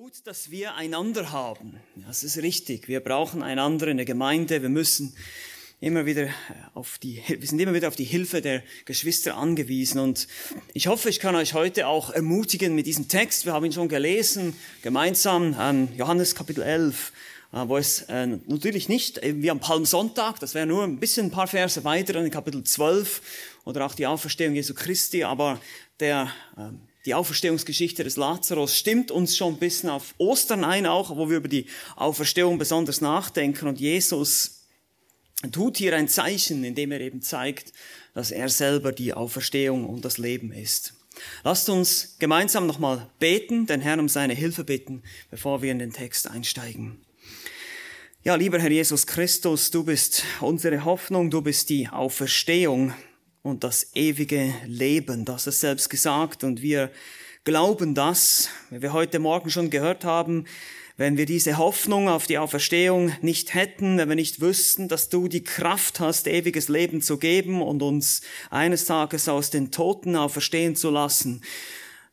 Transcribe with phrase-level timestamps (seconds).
[0.00, 1.74] Gut, dass wir einander haben.
[2.06, 2.86] Das ist richtig.
[2.86, 4.62] Wir brauchen einander in der Gemeinde.
[4.62, 5.12] Wir müssen
[5.80, 6.28] immer wieder
[6.72, 9.98] auf die, wir sind immer wieder auf die Hilfe der Geschwister angewiesen.
[9.98, 10.28] Und
[10.72, 13.44] ich hoffe, ich kann euch heute auch ermutigen mit diesem Text.
[13.44, 17.12] Wir haben ihn schon gelesen, gemeinsam, an Johannes Kapitel 11,
[17.52, 21.32] äh, wo es äh, natürlich nicht wie am Palmsonntag, das wäre nur ein bisschen ein
[21.32, 23.20] paar Verse weiter in Kapitel 12
[23.64, 25.60] oder auch die Auferstehung Jesu Christi, aber
[25.98, 31.16] der, ähm, die Auferstehungsgeschichte des Lazarus stimmt uns schon ein bisschen auf Ostern ein, auch
[31.16, 31.64] wo wir über die
[31.96, 33.66] Auferstehung besonders nachdenken.
[33.66, 34.66] Und Jesus
[35.50, 37.72] tut hier ein Zeichen, indem er eben zeigt,
[38.12, 40.92] dass er selber die Auferstehung und das Leben ist.
[41.44, 45.94] Lasst uns gemeinsam nochmal beten, den Herrn um seine Hilfe bitten, bevor wir in den
[45.94, 47.00] Text einsteigen.
[48.22, 52.92] Ja, lieber Herr Jesus Christus, du bist unsere Hoffnung, du bist die Auferstehung
[53.48, 55.24] und das ewige Leben.
[55.24, 56.90] Das ist selbst gesagt und wir
[57.44, 60.44] glauben das, wie wir heute Morgen schon gehört haben,
[60.98, 65.28] wenn wir diese Hoffnung auf die Auferstehung nicht hätten, wenn wir nicht wüssten, dass du
[65.28, 70.76] die Kraft hast, ewiges Leben zu geben und uns eines Tages aus den Toten auferstehen
[70.76, 71.40] zu lassen,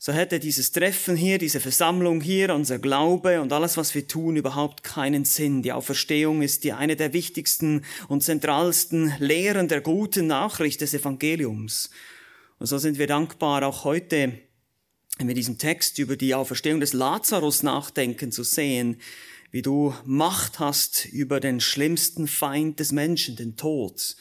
[0.05, 4.35] so hätte dieses Treffen hier, diese Versammlung hier, unser Glaube und alles, was wir tun,
[4.35, 5.63] überhaupt keinen Sinn.
[5.63, 11.89] Die Auferstehung ist die eine der wichtigsten und zentralsten Lehren der guten Nachricht des Evangeliums.
[12.59, 14.37] Und so sind wir dankbar, auch heute,
[15.17, 19.01] wenn wir diesen Text über die Auferstehung des Lazarus nachdenken, zu sehen,
[19.49, 24.17] wie du Macht hast über den schlimmsten Feind des Menschen, den Tod,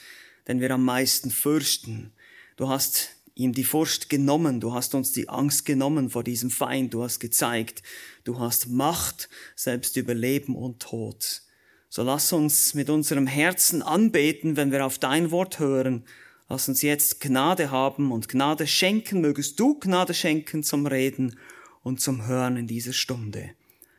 [0.48, 2.14] den wir am meisten fürchten.
[2.56, 6.94] Du hast ihm die Furcht genommen, du hast uns die Angst genommen vor diesem Feind,
[6.94, 7.82] du hast gezeigt,
[8.22, 11.42] du hast Macht selbst über Leben und Tod.
[11.88, 16.04] So lass uns mit unserem Herzen anbeten, wenn wir auf dein Wort hören.
[16.48, 21.38] Lass uns jetzt Gnade haben und Gnade schenken, mögest du Gnade schenken zum Reden
[21.82, 23.50] und zum Hören in dieser Stunde.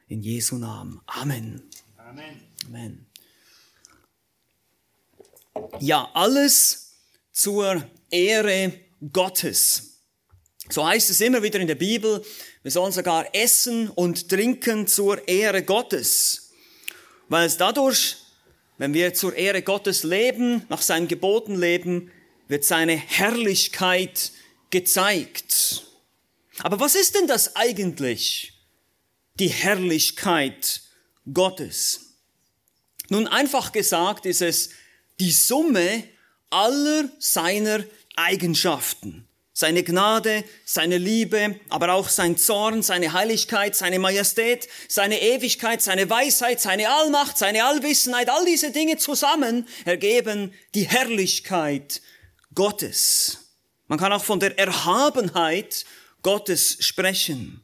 [0.08, 1.02] In Jesu Namen.
[1.08, 1.63] Amen.
[1.97, 2.41] Amen.
[2.67, 3.06] Amen.
[5.80, 6.95] Ja, alles
[7.31, 8.73] zur Ehre
[9.11, 10.01] Gottes.
[10.69, 12.23] So heißt es immer wieder in der Bibel,
[12.63, 16.51] wir sollen sogar essen und trinken zur Ehre Gottes.
[17.29, 18.17] Weil es dadurch,
[18.77, 22.11] wenn wir zur Ehre Gottes leben, nach seinen Geboten leben,
[22.47, 24.31] wird seine Herrlichkeit
[24.69, 25.85] gezeigt.
[26.59, 28.53] Aber was ist denn das eigentlich?
[29.35, 30.81] Die Herrlichkeit
[31.31, 32.16] Gottes.
[33.09, 34.69] Nun einfach gesagt ist es
[35.19, 36.03] die Summe
[36.49, 37.83] aller seiner
[38.16, 39.28] Eigenschaften.
[39.58, 46.09] Seine Gnade, seine Liebe, aber auch sein Zorn, seine Heiligkeit, seine Majestät, seine Ewigkeit, seine
[46.09, 52.02] Weisheit, seine Allmacht, seine Allwissenheit, all diese Dinge zusammen ergeben die Herrlichkeit
[52.53, 53.46] Gottes.
[53.88, 55.86] Man kann auch von der Erhabenheit
[56.22, 57.62] Gottes sprechen.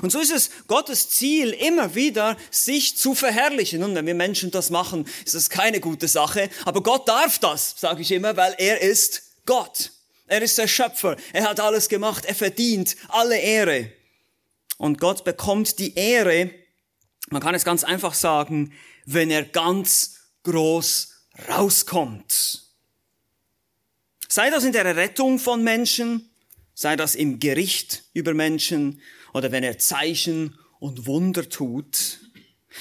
[0.00, 3.82] Und so ist es Gottes Ziel, immer wieder sich zu verherrlichen.
[3.82, 6.50] Und wenn wir Menschen das machen, ist das keine gute Sache.
[6.64, 9.92] Aber Gott darf das, sage ich immer, weil er ist Gott.
[10.26, 11.16] Er ist der Schöpfer.
[11.32, 12.24] Er hat alles gemacht.
[12.24, 13.92] Er verdient alle Ehre.
[14.78, 16.50] Und Gott bekommt die Ehre,
[17.30, 18.72] man kann es ganz einfach sagen,
[19.06, 21.12] wenn er ganz groß
[21.48, 22.64] rauskommt.
[24.28, 26.30] Sei das in der Rettung von Menschen,
[26.74, 29.00] sei das im Gericht über Menschen
[29.34, 32.18] oder wenn er Zeichen und Wunder tut.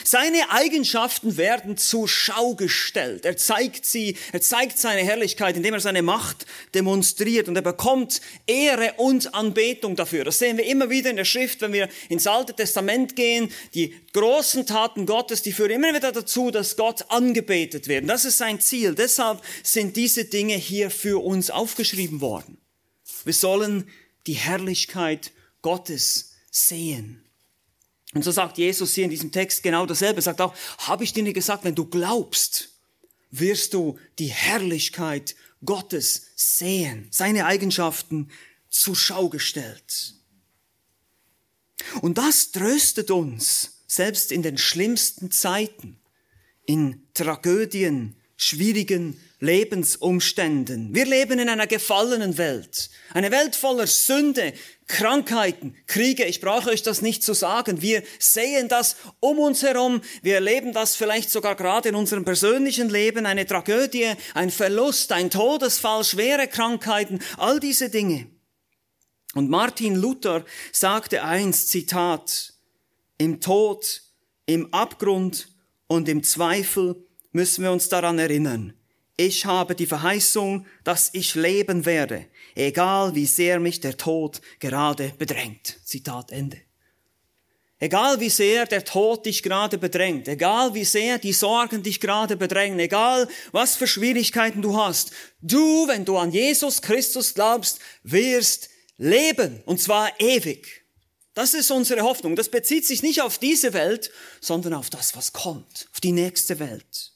[0.03, 3.25] Seine Eigenschaften werden zur Schau gestellt.
[3.25, 8.21] Er zeigt sie, er zeigt seine Herrlichkeit, indem er seine Macht demonstriert und er bekommt
[8.47, 10.23] Ehre und Anbetung dafür.
[10.23, 13.51] Das sehen wir immer wieder in der Schrift, wenn wir ins Alte Testament gehen.
[13.73, 18.09] Die großen Taten Gottes, die führen immer wieder dazu, dass Gott angebetet wird.
[18.09, 18.95] Das ist sein Ziel.
[18.95, 22.57] Deshalb sind diese Dinge hier für uns aufgeschrieben worden.
[23.23, 23.87] Wir sollen
[24.27, 25.31] die Herrlichkeit
[25.61, 27.20] Gottes sehen.
[28.13, 30.19] Und so sagt Jesus hier in diesem Text genau dasselbe.
[30.19, 32.69] Er sagt auch, habe ich dir nicht gesagt, wenn du glaubst,
[33.29, 38.29] wirst du die Herrlichkeit Gottes sehen, seine Eigenschaften
[38.69, 40.15] zur Schau gestellt.
[42.01, 45.99] Und das tröstet uns, selbst in den schlimmsten Zeiten,
[46.65, 50.93] in Tragödien, schwierigen Lebensumständen.
[50.93, 52.91] Wir leben in einer gefallenen Welt.
[53.11, 54.53] Eine Welt voller Sünde,
[54.85, 56.25] Krankheiten, Kriege.
[56.25, 57.81] Ich brauche euch das nicht zu sagen.
[57.81, 60.01] Wir sehen das um uns herum.
[60.21, 63.25] Wir erleben das vielleicht sogar gerade in unserem persönlichen Leben.
[63.25, 68.27] Eine Tragödie, ein Verlust, ein Todesfall, schwere Krankheiten, all diese Dinge.
[69.33, 72.53] Und Martin Luther sagte einst, Zitat,
[73.17, 74.03] im Tod,
[74.45, 75.47] im Abgrund
[75.87, 78.73] und im Zweifel müssen wir uns daran erinnern,
[79.25, 82.25] ich habe die Verheißung, dass ich leben werde,
[82.55, 85.77] egal wie sehr mich der Tod gerade bedrängt.
[85.83, 86.57] Zitat Ende.
[87.77, 92.35] Egal wie sehr der Tod dich gerade bedrängt, egal wie sehr die Sorgen dich gerade
[92.35, 98.69] bedrängen, egal was für Schwierigkeiten du hast, du, wenn du an Jesus Christus glaubst, wirst
[98.97, 100.85] leben, und zwar ewig.
[101.33, 102.35] Das ist unsere Hoffnung.
[102.35, 106.59] Das bezieht sich nicht auf diese Welt, sondern auf das, was kommt, auf die nächste
[106.59, 107.13] Welt.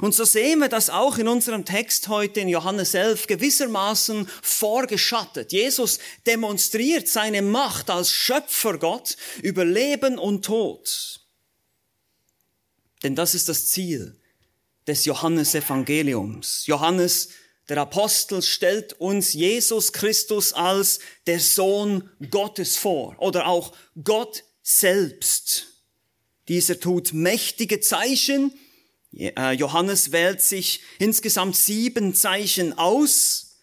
[0.00, 5.52] Und so sehen wir das auch in unserem Text heute in Johannes 11 gewissermaßen vorgeschattet.
[5.52, 11.20] Jesus demonstriert seine Macht als Schöpfergott über Leben und Tod.
[13.02, 14.18] Denn das ist das Ziel
[14.88, 16.66] des Johannesevangeliums.
[16.66, 17.28] Johannes,
[17.68, 23.72] der Apostel, stellt uns Jesus Christus als der Sohn Gottes vor oder auch
[24.02, 25.66] Gott selbst.
[26.48, 28.52] Dieser tut mächtige Zeichen,
[29.12, 33.56] Johannes wählt sich insgesamt sieben Zeichen aus.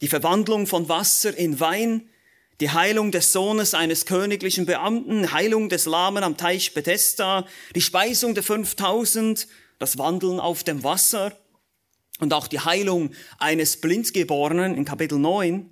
[0.00, 2.08] Die Verwandlung von Wasser in Wein,
[2.60, 8.34] die Heilung des Sohnes eines königlichen Beamten, Heilung des Lahmen am Teich Bethesda, die Speisung
[8.34, 9.48] der 5000,
[9.78, 11.36] das Wandeln auf dem Wasser
[12.18, 15.70] und auch die Heilung eines Blindgeborenen in Kapitel 9.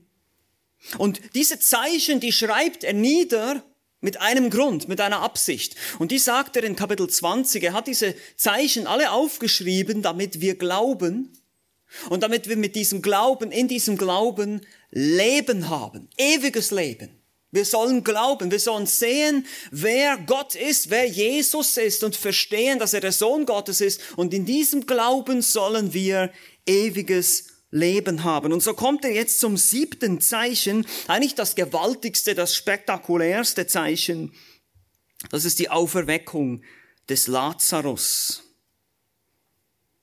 [0.97, 3.63] Und diese Zeichen, die schreibt er nieder
[4.01, 5.75] mit einem Grund, mit einer Absicht.
[5.99, 7.63] Und die sagt er in Kapitel 20.
[7.65, 11.33] Er hat diese Zeichen alle aufgeschrieben, damit wir glauben
[12.09, 14.61] und damit wir mit diesem Glauben, in diesem Glauben
[14.91, 16.09] Leben haben.
[16.17, 17.11] Ewiges Leben.
[17.51, 22.93] Wir sollen glauben, wir sollen sehen, wer Gott ist, wer Jesus ist und verstehen, dass
[22.93, 24.01] er der Sohn Gottes ist.
[24.17, 26.31] Und in diesem Glauben sollen wir
[26.67, 28.53] ewiges Leben haben.
[28.53, 34.33] Und so kommt er jetzt zum siebten Zeichen, eigentlich das gewaltigste, das spektakulärste Zeichen.
[35.31, 36.63] Das ist die Auferweckung
[37.09, 38.45] des Lazarus.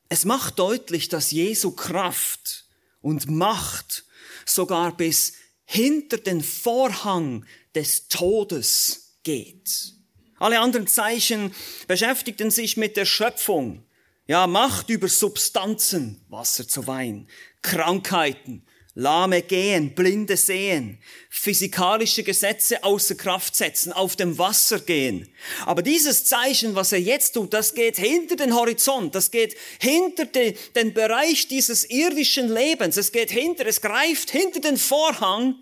[0.10, 2.66] Es macht deutlich, dass Jesu Kraft
[3.02, 4.06] und Macht
[4.46, 5.34] sogar bis
[5.66, 9.94] hinter den Vorhang des Todes geht.
[10.38, 11.54] Alle anderen Zeichen
[11.88, 13.84] beschäftigten sich mit der Schöpfung,
[14.28, 17.28] ja, Macht über Substanzen, Wasser zu Wein,
[17.66, 18.64] Krankheiten,
[18.94, 21.00] Lahme gehen, Blinde sehen,
[21.32, 25.28] physikalische Gesetze außer Kraft setzen, auf dem Wasser gehen.
[25.66, 30.26] Aber dieses Zeichen, was er jetzt tut, das geht hinter den Horizont, das geht hinter
[30.26, 35.56] den, den Bereich dieses irdischen Lebens, es geht hinter, es greift hinter den Vorhang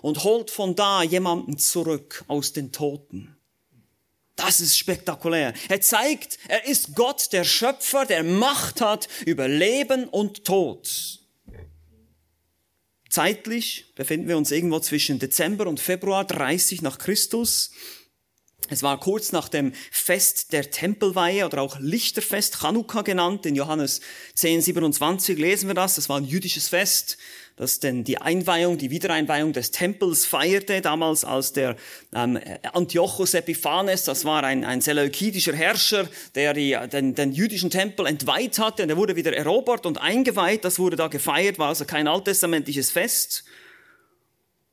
[0.00, 3.36] und holt von da jemanden zurück aus den Toten.
[4.36, 5.52] Das ist spektakulär.
[5.68, 11.17] Er zeigt, er ist Gott, der Schöpfer, der Macht hat über Leben und Tod.
[13.08, 17.70] Zeitlich befinden wir uns irgendwo zwischen Dezember und Februar 30 nach Christus.
[18.68, 23.46] Es war kurz nach dem Fest der Tempelweihe oder auch Lichterfest, Chanukka genannt.
[23.46, 24.00] In Johannes
[24.34, 25.94] 10, 27 lesen wir das.
[25.94, 27.16] Das war ein jüdisches Fest
[27.58, 31.76] das denn die Einweihung, die Wiedereinweihung des Tempels feierte, damals als der
[32.14, 32.38] ähm,
[32.72, 38.60] Antiochus Epiphanes, das war ein, ein seleukidischer Herrscher, der die, den, den jüdischen Tempel entweiht
[38.60, 42.06] hatte und er wurde wieder erobert und eingeweiht, das wurde da gefeiert, war also kein
[42.06, 43.44] alttestamentliches Fest.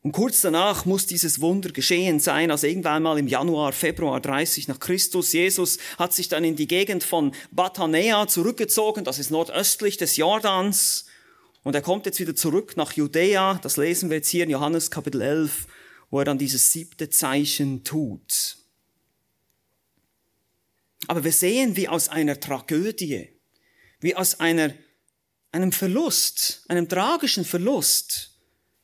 [0.04, 4.68] Und kurz danach muss dieses Wunder geschehen sein, also irgendwann mal im Januar, Februar 30
[4.68, 5.34] nach Christus.
[5.34, 11.05] Jesus hat sich dann in die Gegend von Bathanea zurückgezogen, das ist nordöstlich des Jordans.
[11.66, 14.92] Und er kommt jetzt wieder zurück nach Judäa, das lesen wir jetzt hier in Johannes
[14.92, 15.66] Kapitel 11,
[16.12, 18.58] wo er dann dieses siebte Zeichen tut.
[21.08, 23.30] Aber wir sehen, wie aus einer Tragödie,
[24.00, 24.76] wie aus einer,
[25.52, 28.38] einem Verlust, einem tragischen Verlust,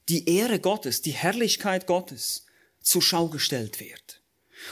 [0.10, 2.48] die Ehre Gottes, die Herrlichkeit Gottes
[2.79, 4.21] zur Schau gestellt wird.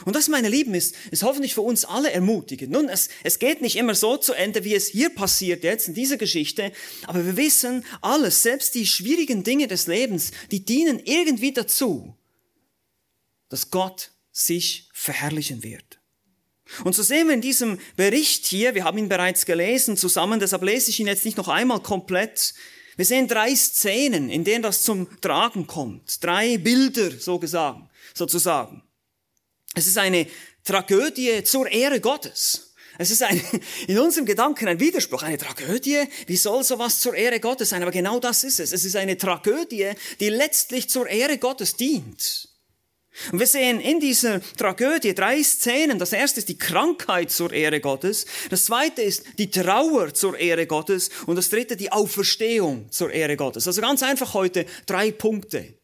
[0.06, 2.72] Und das, meine Lieben, ist, ist hoffentlich für uns alle ermutigend.
[2.72, 5.94] Nun, es, es geht nicht immer so zu Ende, wie es hier passiert jetzt in
[5.94, 6.72] dieser Geschichte,
[7.06, 12.16] aber wir wissen alles, selbst die schwierigen Dinge des Lebens, die dienen irgendwie dazu,
[13.50, 16.00] dass Gott sich verherrlichen wird.
[16.84, 20.64] Und so sehen wir in diesem Bericht hier, wir haben ihn bereits gelesen zusammen, deshalb
[20.64, 22.54] lese ich ihn jetzt nicht noch einmal komplett.
[22.96, 26.24] Wir sehen drei Szenen, in denen das zum Tragen kommt.
[26.24, 27.82] Drei Bilder, so gesagt,
[28.14, 28.84] sozusagen.
[29.76, 30.28] Es ist eine
[30.64, 32.70] Tragödie zur Ehre Gottes.
[32.98, 33.42] Es ist ein,
[33.88, 36.04] in unserem Gedanken ein Widerspruch, eine Tragödie.
[36.28, 37.82] Wie soll sowas zur Ehre Gottes sein?
[37.82, 38.74] Aber genau das ist es.
[38.74, 42.50] Es ist eine Tragödie, die letztlich zur Ehre Gottes dient.
[43.32, 45.98] Und wir sehen in dieser Tragödie drei Szenen.
[45.98, 48.26] Das erste ist die Krankheit zur Ehre Gottes.
[48.50, 51.10] Das zweite ist die Trauer zur Ehre Gottes.
[51.26, 53.66] Und das dritte die Auferstehung zur Ehre Gottes.
[53.68, 55.79] Also ganz einfach heute drei Punkte.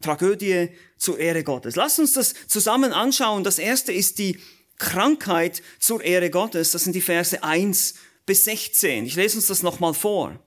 [0.00, 1.76] Tragödie zur Ehre Gottes.
[1.76, 3.44] Lass uns das zusammen anschauen.
[3.44, 4.38] Das erste ist die
[4.78, 6.70] Krankheit zur Ehre Gottes.
[6.72, 7.94] Das sind die Verse 1
[8.26, 9.06] bis 16.
[9.06, 10.38] Ich lese uns das nochmal vor.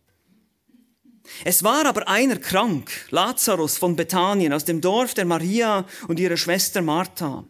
[1.44, 6.38] Es war aber einer krank, Lazarus von Bethanien, aus dem Dorf der Maria und ihrer
[6.38, 7.46] Schwester Martha.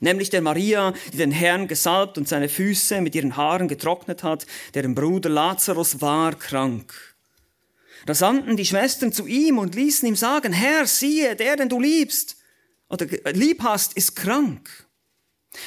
[0.00, 4.46] nämlich der Maria, die den Herrn gesalbt und seine Füße mit ihren Haaren getrocknet hat,
[4.74, 7.17] deren Bruder Lazarus war krank.
[8.06, 11.80] Da sandten die Schwestern zu ihm und ließen ihm sagen, Herr, siehe, der, den du
[11.80, 12.36] liebst
[12.88, 14.88] oder lieb hast, ist krank.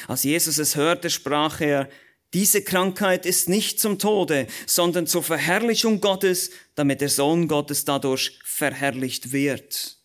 [0.08, 1.88] Als Jesus es hörte, sprach er,
[2.34, 8.38] diese Krankheit ist nicht zum Tode, sondern zur Verherrlichung Gottes, damit der Sohn Gottes dadurch
[8.44, 9.98] verherrlicht wird.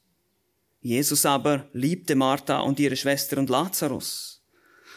[0.81, 4.41] Jesus aber liebte Martha und ihre Schwester und Lazarus.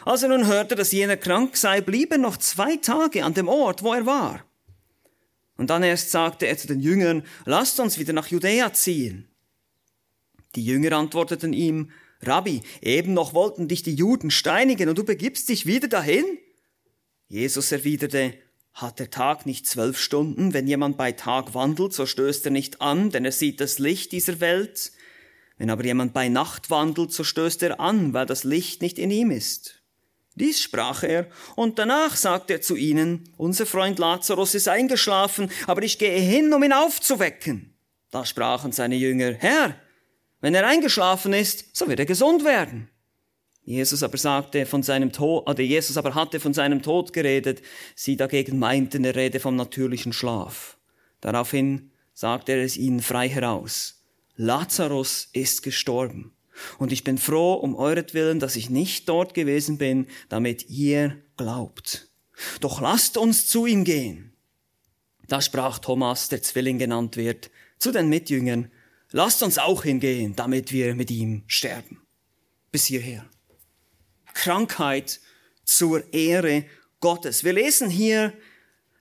[0.04, 3.48] Als er nun hörte, dass jener krank sei, blieb er noch zwei Tage an dem
[3.48, 4.44] Ort, wo er war.
[5.60, 9.28] Und dann erst sagte er zu den Jüngern, lasst uns wieder nach Judäa ziehen.
[10.54, 11.90] Die Jünger antworteten ihm,
[12.22, 16.24] Rabbi, eben noch wollten dich die Juden steinigen und du begibst dich wieder dahin?
[17.28, 18.32] Jesus erwiderte,
[18.72, 20.54] hat der Tag nicht zwölf Stunden?
[20.54, 24.12] Wenn jemand bei Tag wandelt, so stößt er nicht an, denn er sieht das Licht
[24.12, 24.92] dieser Welt.
[25.58, 29.10] Wenn aber jemand bei Nacht wandelt, so stößt er an, weil das Licht nicht in
[29.10, 29.79] ihm ist.
[30.34, 35.82] Dies sprach er, und danach sagte er zu ihnen, unser Freund Lazarus ist eingeschlafen, aber
[35.82, 37.74] ich gehe hin, um ihn aufzuwecken.
[38.10, 39.76] Da sprachen seine Jünger, Herr,
[40.40, 42.88] wenn er eingeschlafen ist, so wird er gesund werden.
[43.62, 47.62] Jesus aber sagte von seinem Tod, oder Jesus aber hatte von seinem Tod geredet,
[47.94, 50.78] sie dagegen meinten, er rede vom natürlichen Schlaf.
[51.20, 54.02] Daraufhin sagte er es ihnen frei heraus.
[54.36, 56.32] Lazarus ist gestorben.
[56.78, 62.08] Und ich bin froh um euretwillen, dass ich nicht dort gewesen bin, damit ihr glaubt.
[62.60, 64.32] Doch lasst uns zu ihm gehen.
[65.28, 68.70] Da sprach Thomas, der Zwilling genannt wird, zu den Mitjüngern,
[69.12, 72.02] lasst uns auch hingehen, damit wir mit ihm sterben.
[72.72, 73.24] Bis hierher.
[74.34, 75.20] Krankheit
[75.64, 76.64] zur Ehre
[77.00, 77.44] Gottes.
[77.44, 78.32] Wir lesen hier,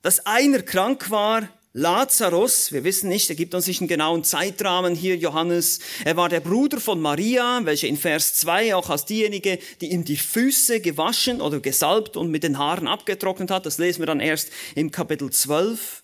[0.02, 4.96] dass einer krank war, Lazarus, wir wissen nicht, er gibt uns nicht einen genauen Zeitrahmen
[4.96, 5.80] hier, Johannes.
[6.04, 10.04] Er war der Bruder von Maria, welche in Vers 2 auch als diejenige, die ihm
[10.04, 13.68] die Füße gewaschen oder gesalbt und mit den Haaren abgetrocknet hat.
[13.68, 16.04] Das lesen wir dann erst im Kapitel 12.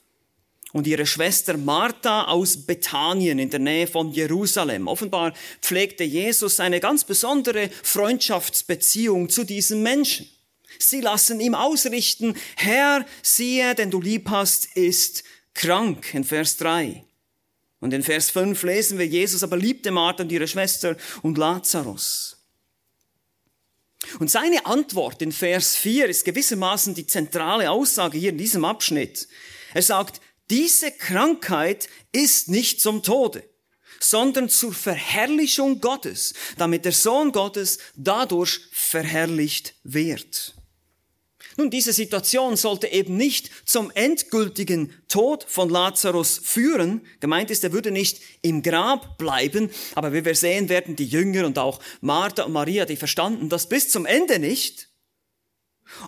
[0.71, 4.87] Und ihre Schwester Martha aus Bethanien in der Nähe von Jerusalem.
[4.87, 10.29] Offenbar pflegte Jesus eine ganz besondere Freundschaftsbeziehung zu diesem Menschen.
[10.77, 15.23] Sie lassen ihm ausrichten, Herr, siehe, denn du lieb hast, ist
[15.55, 17.03] krank in Vers 3.
[17.79, 22.37] Und in Vers 5 lesen wir, Jesus aber liebte Martha und ihre Schwester und Lazarus.
[24.19, 29.27] Und seine Antwort in Vers 4 ist gewissermaßen die zentrale Aussage hier in diesem Abschnitt.
[29.73, 33.43] Er sagt, diese Krankheit ist nicht zum Tode,
[33.99, 40.55] sondern zur Verherrlichung Gottes, damit der Sohn Gottes dadurch verherrlicht wird.
[41.57, 47.01] Nun, diese Situation sollte eben nicht zum endgültigen Tod von Lazarus führen.
[47.21, 51.45] Gemeint ist, er würde nicht im Grab bleiben, aber wie wir sehen werden, die Jünger
[51.45, 54.89] und auch Martha und Maria, die verstanden das bis zum Ende nicht.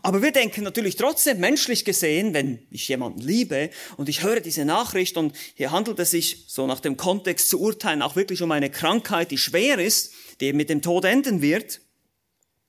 [0.01, 4.65] Aber wir denken natürlich trotzdem menschlich gesehen, wenn ich jemanden liebe und ich höre diese
[4.65, 8.51] Nachricht und hier handelt es sich, so nach dem Kontext zu urteilen, auch wirklich um
[8.51, 11.79] eine Krankheit, die schwer ist, die mit dem Tod enden wird.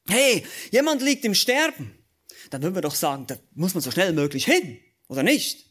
[0.06, 1.97] Hey, jemand liegt im Sterben
[2.50, 4.78] dann würden wir doch sagen, da muss man so schnell möglich hin,
[5.08, 5.66] oder nicht?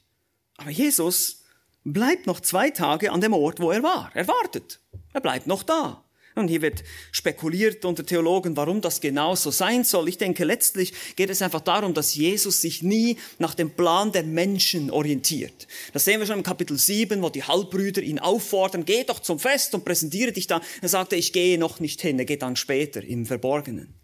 [0.57, 1.43] Aber Jesus
[1.84, 4.12] bleibt noch zwei Tage an dem Ort, wo er war.
[4.13, 4.79] Er wartet.
[5.13, 6.03] Er bleibt noch da.
[6.38, 10.07] Und hier wird spekuliert unter Theologen, warum das genau so sein soll.
[10.07, 14.24] Ich denke, letztlich geht es einfach darum, dass Jesus sich nie nach dem Plan der
[14.24, 15.67] Menschen orientiert.
[15.93, 19.39] Das sehen wir schon im Kapitel 7, wo die Halbbrüder ihn auffordern, geh doch zum
[19.39, 20.62] Fest und präsentiere dich da.
[20.81, 23.96] Er sagte, ich gehe noch nicht hin, er geht dann später im Verborgenen.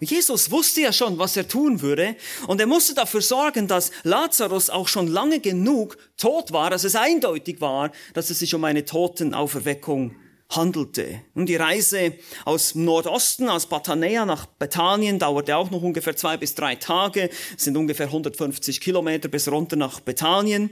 [0.00, 3.90] Und Jesus wusste ja schon, was er tun würde, und er musste dafür sorgen, dass
[4.04, 8.64] Lazarus auch schon lange genug tot war, dass es eindeutig war, dass es sich um
[8.64, 10.14] eine Totenauferweckung
[10.50, 11.22] handelte.
[11.34, 12.14] Und die Reise
[12.44, 17.64] aus Nordosten, aus Bathanea nach Bethanien, dauerte auch noch ungefähr zwei bis drei Tage, es
[17.64, 20.70] sind ungefähr 150 Kilometer bis runter nach Bethanien.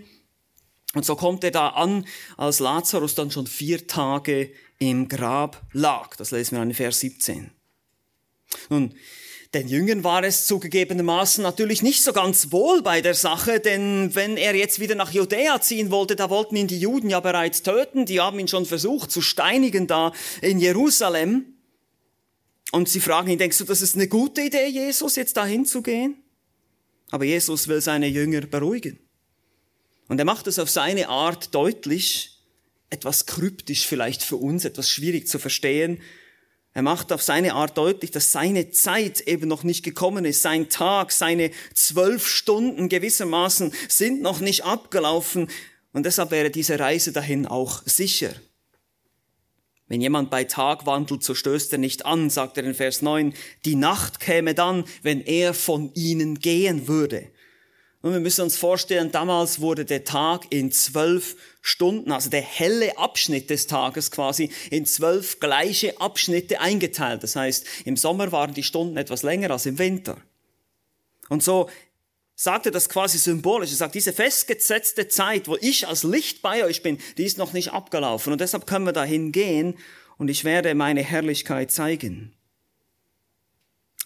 [0.95, 2.07] Und so kommt er da an,
[2.39, 6.17] als Lazarus dann schon vier Tage im Grab lag.
[6.17, 7.56] Das lesen wir in Vers 17.
[8.69, 8.95] Nun,
[9.55, 14.37] den Jüngern war es zugegebenermaßen natürlich nicht so ganz wohl bei der Sache, denn wenn
[14.37, 18.07] er jetzt wieder nach Judäa ziehen wollte, da wollten ihn die Juden ja bereits töten,
[18.07, 21.55] die haben ihn schon versucht zu steinigen da in Jerusalem.
[22.73, 25.81] Und sie fragen ihn, denkst du, das ist eine gute Idee, Jesus, jetzt dahin zu
[25.81, 26.23] gehen?
[27.11, 28.99] Aber Jesus will seine Jünger beruhigen.
[30.09, 32.43] Und er macht es auf seine Art deutlich,
[32.91, 36.01] etwas kryptisch vielleicht für uns, etwas schwierig zu verstehen,
[36.77, 40.43] er macht auf seine Art deutlich, dass seine Zeit eben noch nicht gekommen ist.
[40.43, 45.49] Sein Tag, seine zwölf Stunden gewissermaßen sind noch nicht abgelaufen.
[45.95, 48.35] Und deshalb wäre diese Reise dahin auch sicher.
[49.89, 53.33] Wenn jemand bei Tag wandelt, so stößt er nicht an, sagt er in Vers 9.
[53.65, 57.31] Die Nacht käme dann, wenn er von ihnen gehen würde.
[58.07, 62.97] Und wir müssen uns vorstellen, damals wurde der Tag in zwölf Stunden, also der helle
[62.99, 67.25] Abschnitt des Tages quasi, in zwölf gleiche Abschnitte eingeteilt.
[67.25, 70.19] Das heißt, im Sommer waren die Stunden etwas länger als im Winter.
[71.31, 71.69] Und so
[72.37, 73.73] sagt er das quasi symbolisch.
[73.73, 77.55] Er sagt, diese festgesetzte Zeit, wo ich als Licht bei euch bin, die ist noch
[77.55, 78.33] nicht abgelaufen.
[78.33, 79.77] Und deshalb können wir dahin gehen
[80.17, 82.37] und ich werde meine Herrlichkeit zeigen.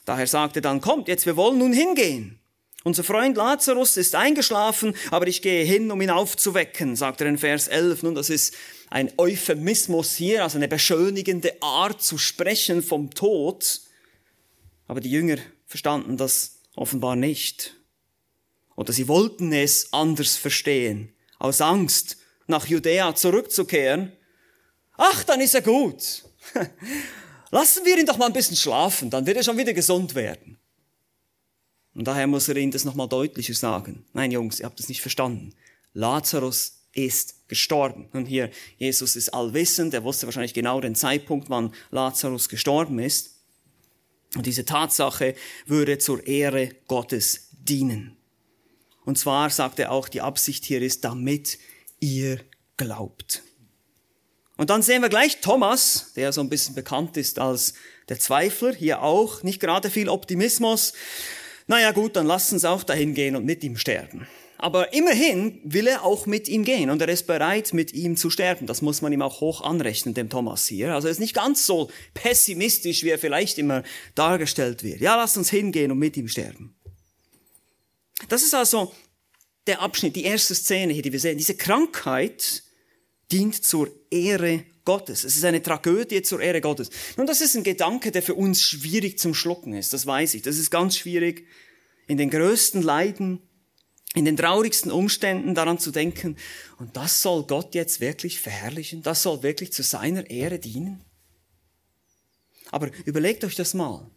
[0.06, 2.39] Daher sagte dann, kommt jetzt, wir wollen nun hingehen.
[2.82, 7.36] Unser Freund Lazarus ist eingeschlafen, aber ich gehe hin, um ihn aufzuwecken, sagt er in
[7.36, 8.04] Vers 11.
[8.04, 8.54] Nun, das ist
[8.88, 13.82] ein Euphemismus hier, also eine beschönigende Art zu sprechen vom Tod.
[14.86, 17.76] Aber die Jünger verstanden das offenbar nicht.
[18.76, 24.12] Oder sie wollten es anders verstehen, aus Angst, nach Judäa zurückzukehren.
[24.96, 26.24] Ach, dann ist er gut.
[27.50, 30.59] Lassen wir ihn doch mal ein bisschen schlafen, dann wird er schon wieder gesund werden.
[31.94, 34.04] Und daher muss er ihnen das nochmal deutlicher sagen.
[34.12, 35.54] Nein, Jungs, ihr habt das nicht verstanden.
[35.92, 38.08] Lazarus ist gestorben.
[38.12, 43.40] Und hier, Jesus ist allwissend, er wusste wahrscheinlich genau den Zeitpunkt, wann Lazarus gestorben ist.
[44.36, 45.34] Und diese Tatsache
[45.66, 48.16] würde zur Ehre Gottes dienen.
[49.04, 51.58] Und zwar sagt er auch, die Absicht hier ist, damit
[51.98, 52.40] ihr
[52.76, 53.42] glaubt.
[54.56, 57.74] Und dann sehen wir gleich Thomas, der so ein bisschen bekannt ist als
[58.08, 60.92] der Zweifler, hier auch, nicht gerade viel Optimismus.
[61.70, 64.26] Naja gut, dann lass uns auch dahin gehen und mit ihm sterben.
[64.58, 68.28] Aber immerhin will er auch mit ihm gehen und er ist bereit, mit ihm zu
[68.28, 68.66] sterben.
[68.66, 70.92] Das muss man ihm auch hoch anrechnen, dem Thomas hier.
[70.92, 73.84] Also er ist nicht ganz so pessimistisch, wie er vielleicht immer
[74.16, 75.00] dargestellt wird.
[75.00, 76.74] Ja, lass uns hingehen und mit ihm sterben.
[78.28, 78.92] Das ist also
[79.68, 81.38] der Abschnitt, die erste Szene hier, die wir sehen.
[81.38, 82.64] Diese Krankheit
[83.30, 85.24] dient zur Ehre Gottes.
[85.24, 86.90] Es ist eine Tragödie zur Ehre Gottes.
[87.16, 89.92] Nun, das ist ein Gedanke, der für uns schwierig zum Schlucken ist.
[89.92, 90.42] Das weiß ich.
[90.42, 91.46] Das ist ganz schwierig,
[92.06, 93.40] in den größten Leiden,
[94.14, 96.36] in den traurigsten Umständen daran zu denken.
[96.78, 99.02] Und das soll Gott jetzt wirklich verherrlichen?
[99.02, 101.04] Das soll wirklich zu seiner Ehre dienen?
[102.70, 104.10] Aber überlegt euch das mal.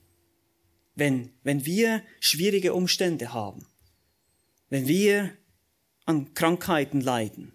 [0.96, 3.66] Wenn, wenn wir schwierige Umstände haben,
[4.70, 5.32] wenn wir
[6.06, 7.54] an Krankheiten leiden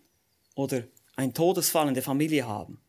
[0.55, 0.85] oder
[1.17, 2.81] einen Todesfall in der Familie haben,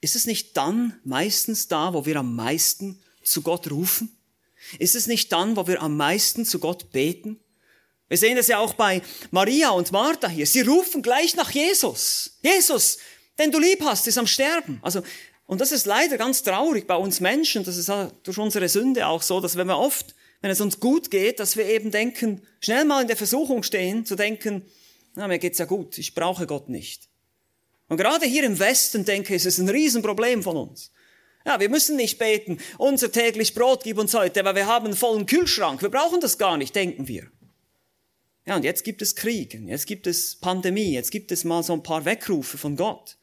[0.00, 4.16] ist es nicht dann meistens da, wo wir am meisten zu Gott rufen?
[4.78, 7.40] Ist es nicht dann, wo wir am meisten zu Gott beten?
[8.08, 10.46] Wir sehen das ja auch bei Maria und Martha hier.
[10.46, 12.38] Sie rufen gleich nach Jesus.
[12.42, 12.98] Jesus,
[13.38, 14.78] den du lieb hast, ist am Sterben.
[14.82, 15.02] Also,
[15.46, 17.64] und das ist leider ganz traurig bei uns Menschen.
[17.64, 17.90] Das ist
[18.22, 21.56] durch unsere Sünde auch so, dass wenn wir oft wenn es uns gut geht, dass
[21.56, 24.62] wir eben denken, schnell mal in der Versuchung stehen, zu denken,
[25.14, 27.08] na, mir geht's ja gut, ich brauche Gott nicht.
[27.88, 30.92] Und gerade hier im Westen, denke ich, ist es ein Riesenproblem von uns.
[31.44, 34.96] Ja, wir müssen nicht beten, unser täglich Brot gib uns heute, weil wir haben einen
[34.96, 35.80] vollen Kühlschrank.
[35.80, 37.30] Wir brauchen das gar nicht, denken wir.
[38.46, 41.72] Ja, und jetzt gibt es Krieg, jetzt gibt es Pandemie, jetzt gibt es mal so
[41.72, 43.16] ein paar Weckrufe von Gott.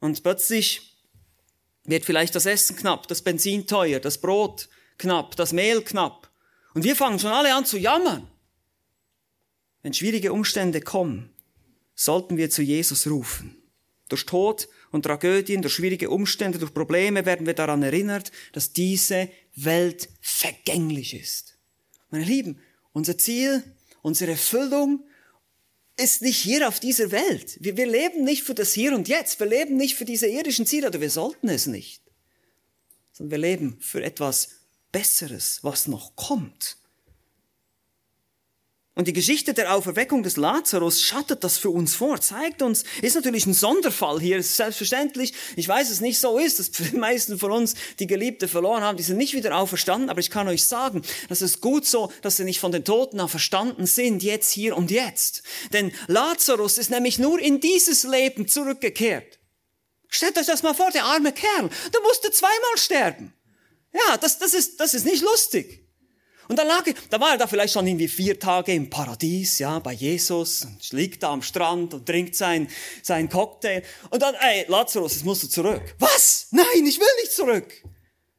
[0.00, 0.94] Und plötzlich
[1.84, 6.30] wird vielleicht das Essen knapp, das Benzin teuer, das Brot knapp, das Mehl knapp.
[6.74, 8.28] Und wir fangen schon alle an zu jammern.
[9.82, 11.33] Wenn schwierige Umstände kommen,
[11.94, 13.56] sollten wir zu Jesus rufen.
[14.08, 19.30] Durch Tod und Tragödien, durch schwierige Umstände, durch Probleme werden wir daran erinnert, dass diese
[19.54, 21.58] Welt vergänglich ist.
[22.10, 22.60] Meine Lieben,
[22.92, 23.62] unser Ziel,
[24.02, 25.04] unsere Erfüllung
[25.96, 27.56] ist nicht hier auf dieser Welt.
[27.60, 29.38] Wir, wir leben nicht für das Hier und Jetzt.
[29.38, 32.02] Wir leben nicht für diese irdischen Ziele oder wir sollten es nicht.
[33.12, 34.48] Sondern wir leben für etwas
[34.90, 36.76] Besseres, was noch kommt.
[38.96, 43.16] Und die Geschichte der Auferweckung des Lazarus schattet das für uns vor, zeigt uns, ist
[43.16, 45.34] natürlich ein Sonderfall hier, ist selbstverständlich.
[45.56, 48.96] Ich weiß es nicht so ist, dass die meisten von uns die Geliebte verloren haben,
[48.96, 52.36] die sind nicht wieder auferstanden, aber ich kann euch sagen, das ist gut so, dass
[52.36, 55.42] sie nicht von den Toten auferstanden sind, jetzt, hier und jetzt.
[55.72, 59.40] Denn Lazarus ist nämlich nur in dieses Leben zurückgekehrt.
[60.08, 63.34] Stellt euch das mal vor, der arme Kerl, der musste zweimal sterben.
[63.92, 65.83] Ja, das, das, ist, das ist nicht lustig.
[66.48, 69.78] Und dann lag, da war er da vielleicht schon irgendwie vier Tage im Paradies, ja,
[69.78, 72.68] bei Jesus, und liegt da am Strand und trinkt sein,
[73.02, 73.82] sein Cocktail.
[74.10, 75.82] Und dann, ey, Lazarus, jetzt musst du zurück.
[75.98, 76.48] Was?
[76.50, 77.72] Nein, ich will nicht zurück.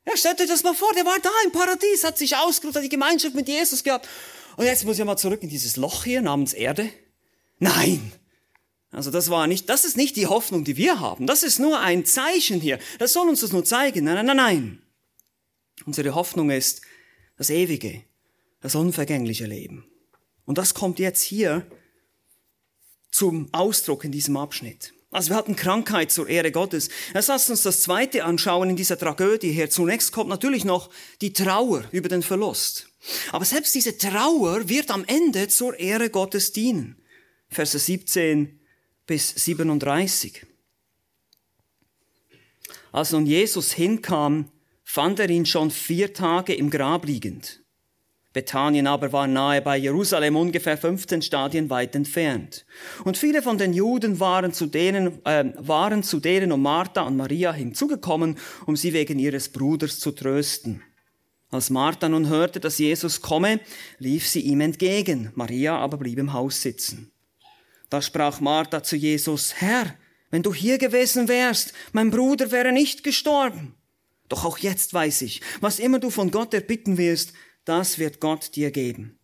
[0.08, 2.84] Ja, stellt euch das mal vor, der war da im Paradies, hat sich ausgeruht, hat
[2.84, 4.08] die Gemeinschaft mit Jesus gehabt.
[4.56, 6.90] Und jetzt muss ich mal zurück in dieses Loch hier namens Erde.
[7.58, 8.12] Nein.
[8.92, 11.28] Also das war nicht, das ist nicht die Hoffnung, die wir haben.
[11.28, 12.80] Das ist nur ein Zeichen hier.
[13.00, 14.06] Das soll uns das nur zeigen.
[14.06, 14.82] Nein, nein, nein, nein.
[15.86, 16.82] Unsere Hoffnung ist
[17.38, 18.04] das ewige,
[18.62, 19.86] das unvergängliche Leben.
[20.46, 21.66] Und das kommt jetzt hier
[23.12, 24.94] zum Ausdruck in diesem Abschnitt.
[25.12, 26.90] Also wir hatten Krankheit zur Ehre Gottes.
[27.14, 29.70] Jetzt lasst uns das zweite anschauen in dieser Tragödie hier.
[29.70, 30.90] Zunächst kommt natürlich noch
[31.22, 32.90] die Trauer über den Verlust.
[33.32, 36.98] Aber selbst diese Trauer wird am Ende zur Ehre Gottes dienen.
[37.48, 38.60] Verse 17
[39.06, 40.46] bis 37.
[42.92, 44.52] Als nun Jesus hinkam,
[44.86, 47.62] fand er ihn schon vier Tage im Grab liegend.
[48.32, 52.66] Bethanien aber war nahe bei Jerusalem, ungefähr 15 Stadien weit entfernt.
[53.06, 57.16] Und viele von den Juden waren zu denen, äh, waren zu denen um Martha und
[57.16, 60.84] Maria hinzugekommen, um sie wegen ihres Bruders zu trösten.
[61.50, 63.62] Als Martha nun hörte, dass Jesus komme,
[64.00, 65.32] lief sie ihm entgegen.
[65.36, 67.12] Maria aber blieb im Haus sitzen.
[67.90, 69.96] Da sprach Martha zu Jesus, Herr,
[70.30, 73.76] wenn du hier gewesen wärst, mein Bruder wäre nicht gestorben.
[74.30, 77.34] Doch auch jetzt weiß ich, was immer du von Gott erbitten wirst,
[77.64, 79.20] das wird Gott dir geben.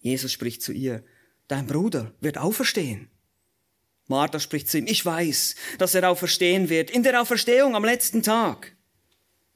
[0.00, 1.04] Jesus spricht zu ihr,
[1.48, 3.10] dein Bruder wird auferstehen.
[4.06, 8.22] Martha spricht zu ihm, ich weiß, dass er auferstehen wird, in der Auferstehung am letzten
[8.22, 8.74] Tag.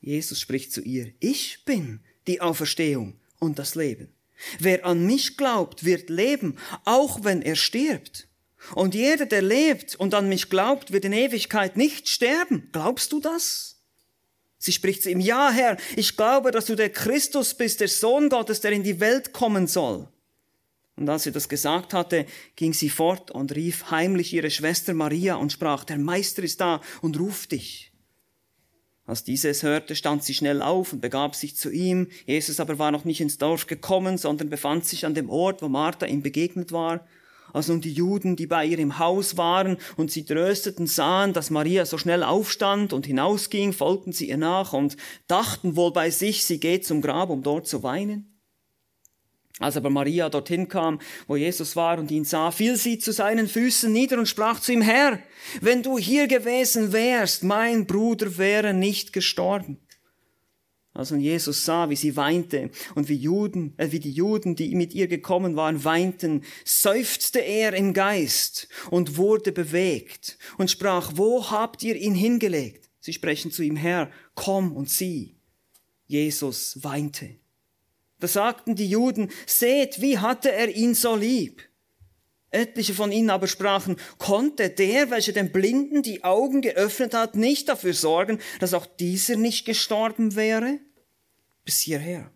[0.01, 4.15] Jesus spricht zu ihr, ich bin die Auferstehung und das Leben.
[4.59, 8.29] Wer an mich glaubt, wird leben, auch wenn er stirbt.
[8.75, 12.69] Und jeder, der lebt und an mich glaubt, wird in Ewigkeit nicht sterben.
[12.73, 13.74] Glaubst du das?
[14.65, 18.31] Sie spricht zu ihm, ja Herr, ich glaube, dass du der Christus bist, der Sohn
[18.31, 20.09] Gottes, der in die Welt kommen soll.
[20.97, 22.25] Und als sie das gesagt hatte,
[22.57, 26.81] ging sie fort und rief heimlich ihre Schwester Maria und sprach, der Meister ist da
[27.03, 27.93] und ruft dich.
[29.05, 32.09] Als diese es hörte, stand sie schnell auf und begab sich zu ihm.
[32.25, 35.69] Jesus aber war noch nicht ins Dorf gekommen, sondern befand sich an dem Ort, wo
[35.69, 37.07] Martha ihm begegnet war.
[37.55, 41.51] Als nun die Juden, die bei ihr im Haus waren und sie trösteten, sahen, dass
[41.51, 44.97] Maria so schnell aufstand und hinausging, folgten sie ihr nach und
[45.29, 48.35] dachten wohl bei sich, sie geht zum Grab, um dort zu weinen.
[49.61, 53.47] Als aber Maria dorthin kam, wo Jesus war und ihn sah, fiel sie zu seinen
[53.47, 55.21] Füßen nieder und sprach zu ihm, Herr,
[55.61, 59.79] wenn du hier gewesen wärst, mein Bruder wäre nicht gestorben.
[60.95, 64.77] Als nun Jesus sah, wie sie weinte und wie Juden, äh, wie die Juden, die
[64.77, 71.51] mit ihr gekommen waren, weinten, seufzte er im Geist und wurde bewegt und sprach, wo
[71.51, 72.89] habt ihr ihn hingelegt?
[73.01, 75.35] Sie sprechen zu ihm, Herr, komm und sieh.
[76.07, 77.35] Jesus weinte.
[78.21, 81.63] Da sagten die Juden, seht, wie hatte er ihn so lieb.
[82.55, 87.69] Etliche von ihnen aber sprachen, konnte der, welcher den Blinden die Augen geöffnet hat, nicht
[87.69, 90.79] dafür sorgen, dass auch dieser nicht gestorben wäre?
[91.65, 92.31] Bis hierher.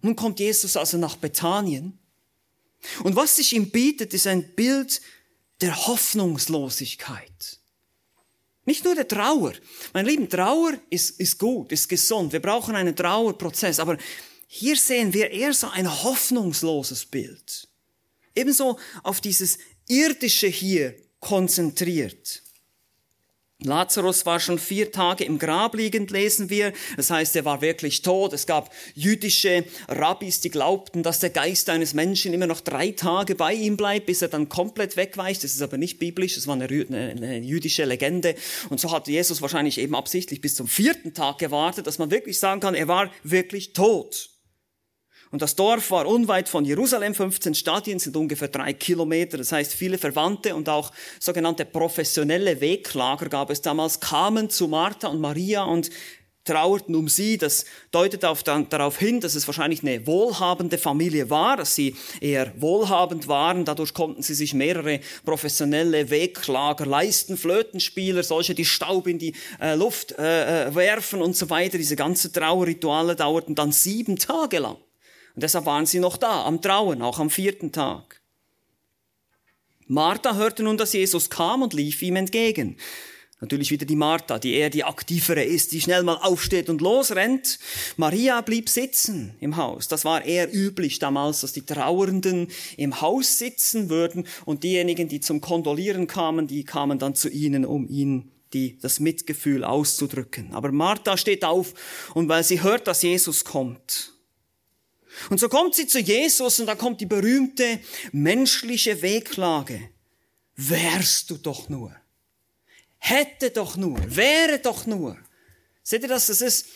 [0.00, 1.98] Nun kommt Jesus also nach Bethanien.
[3.02, 5.00] Und was sich ihm bietet, ist ein Bild
[5.60, 7.58] der Hoffnungslosigkeit.
[8.66, 9.52] Nicht nur der Trauer.
[9.92, 12.32] Mein Lieben, Trauer ist, ist gut, ist gesund.
[12.32, 13.78] Wir brauchen einen Trauerprozess.
[13.80, 13.96] Aber
[14.46, 17.68] hier sehen wir eher so ein hoffnungsloses Bild
[18.34, 22.44] ebenso auf dieses Irdische hier konzentriert.
[23.64, 26.72] Lazarus war schon vier Tage im Grab liegend, lesen wir.
[26.96, 28.32] Das heißt, er war wirklich tot.
[28.32, 33.34] Es gab jüdische Rabbis, die glaubten, dass der Geist eines Menschen immer noch drei Tage
[33.34, 35.42] bei ihm bleibt, bis er dann komplett wegweicht.
[35.44, 38.34] Das ist aber nicht biblisch, das war eine, eine jüdische Legende.
[38.68, 42.38] Und so hat Jesus wahrscheinlich eben absichtlich bis zum vierten Tag gewartet, dass man wirklich
[42.38, 44.33] sagen kann, er war wirklich tot.
[45.34, 49.36] Und das Dorf war unweit von Jerusalem, 15 Stadien sind ungefähr drei Kilometer.
[49.36, 55.08] Das heißt, viele Verwandte und auch sogenannte professionelle Weglager gab es damals, kamen zu Martha
[55.08, 55.90] und Maria und
[56.44, 57.36] trauerten um sie.
[57.36, 62.52] Das deutet auf, darauf hin, dass es wahrscheinlich eine wohlhabende Familie war, dass sie eher
[62.58, 63.64] wohlhabend waren.
[63.64, 69.74] Dadurch konnten sie sich mehrere professionelle Weglager leisten, Flötenspieler, solche, die Staub in die äh,
[69.74, 71.76] Luft äh, äh werfen und so weiter.
[71.76, 74.76] Diese ganzen Trauerrituale dauerten dann sieben Tage lang.
[75.34, 78.20] Und deshalb waren sie noch da, am Trauen, auch am vierten Tag.
[79.86, 82.76] Martha hörte nun, dass Jesus kam und lief ihm entgegen.
[83.40, 87.58] Natürlich wieder die Martha, die eher die aktivere ist, die schnell mal aufsteht und losrennt.
[87.98, 89.86] Maria blieb sitzen im Haus.
[89.86, 95.20] Das war eher üblich damals, dass die Trauernden im Haus sitzen würden und diejenigen, die
[95.20, 100.54] zum Kondolieren kamen, die kamen dann zu ihnen, um ihnen die, das Mitgefühl auszudrücken.
[100.54, 101.74] Aber Martha steht auf
[102.14, 104.13] und weil sie hört, dass Jesus kommt,
[105.30, 107.80] und so kommt sie zu Jesus und da kommt die berühmte
[108.12, 109.90] menschliche Wehklage.
[110.56, 111.94] Wärst du doch nur.
[112.98, 113.98] Hätte doch nur.
[114.08, 115.18] Wäre doch nur.
[115.82, 116.28] Seht ihr das?
[116.28, 116.66] Das ist,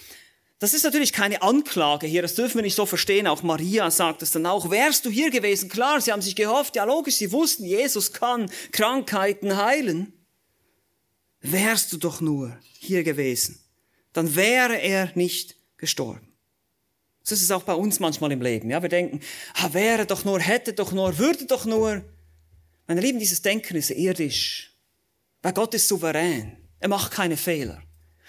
[0.59, 3.27] das ist natürlich keine Anklage hier, das dürfen wir nicht so verstehen.
[3.29, 4.71] Auch Maria sagt es dann auch.
[4.71, 5.69] Wärst du hier gewesen?
[5.69, 10.13] Klar, sie haben sich gehofft, ja logisch, sie wussten, Jesus kann Krankheiten heilen.
[11.41, 13.61] Wärst du doch nur hier gewesen,
[14.13, 16.28] dann wäre er nicht gestorben.
[17.29, 18.71] So ist es auch bei uns manchmal im Leben.
[18.71, 19.21] Ja, wir denken,
[19.53, 22.03] ah, wäre doch nur, hätte doch nur, würde doch nur.
[22.87, 24.73] Meine Lieben, dieses Denken ist irdisch.
[25.43, 26.57] Weil Gott ist souverän.
[26.81, 27.83] Er macht keine Fehler.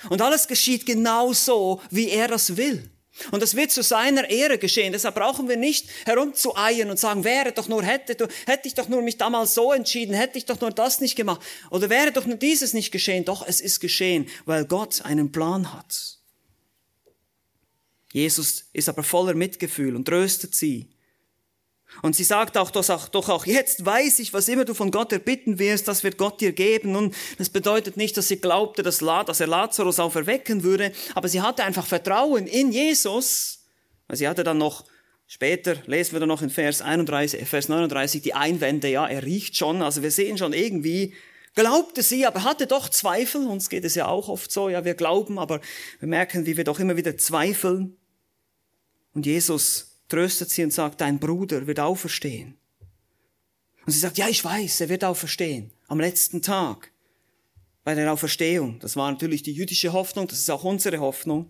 [0.10, 2.92] Und alles geschieht genau so, wie er das will.
[3.32, 4.92] Und das wird zu seiner Ehre geschehen.
[4.92, 8.90] Deshalb brauchen wir nicht herumzueiern und sagen, wäre doch nur, hätte, du, hätte ich doch
[8.90, 11.42] nur mich damals so entschieden, hätte ich doch nur das nicht gemacht.
[11.70, 13.24] Oder wäre doch nur dieses nicht geschehen.
[13.24, 16.19] Doch, es ist geschehen, weil Gott einen Plan hat.
[18.12, 20.90] Jesus ist aber voller Mitgefühl und tröstet sie.
[22.02, 24.92] Und sie sagt auch, doch auch, doch auch, jetzt weiß ich, was immer du von
[24.92, 26.96] Gott erbitten wirst, das wird Gott dir geben.
[26.96, 31.42] Und das bedeutet nicht, dass sie glaubte, dass, dass er Lazarus auferwecken würde, aber sie
[31.42, 33.66] hatte einfach Vertrauen in Jesus.
[34.08, 34.86] Weil sie hatte dann noch,
[35.28, 39.58] später lesen wir dann noch in Vers 31, Vers 39 die Einwände, ja, er riecht
[39.58, 41.14] schon, also wir sehen schon irgendwie,
[41.56, 43.46] glaubte sie, aber hatte doch Zweifel.
[43.46, 45.60] Uns geht es ja auch oft so, ja, wir glauben, aber
[46.00, 47.99] wir merken, wie wir doch immer wieder zweifeln.
[49.14, 52.58] Und Jesus tröstet sie und sagt, dein Bruder wird auferstehen.
[53.86, 55.72] Und sie sagt, ja, ich weiß, er wird auferstehen.
[55.88, 56.92] Am letzten Tag.
[57.84, 58.80] Bei der Auferstehung.
[58.80, 61.50] Das war natürlich die jüdische Hoffnung, das ist auch unsere Hoffnung.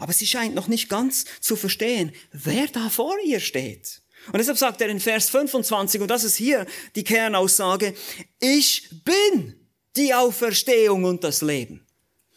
[0.00, 4.02] Aber sie scheint noch nicht ganz zu verstehen, wer da vor ihr steht.
[4.32, 7.94] Und deshalb sagt er in Vers 25, und das ist hier die Kernaussage,
[8.40, 9.54] ich bin
[9.94, 11.85] die Auferstehung und das Leben.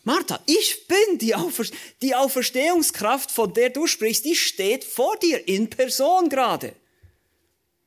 [0.09, 1.65] Martha, ich bin die, Aufer
[2.01, 6.73] die Auferstehungskraft, von der du sprichst, die steht vor dir in Person gerade.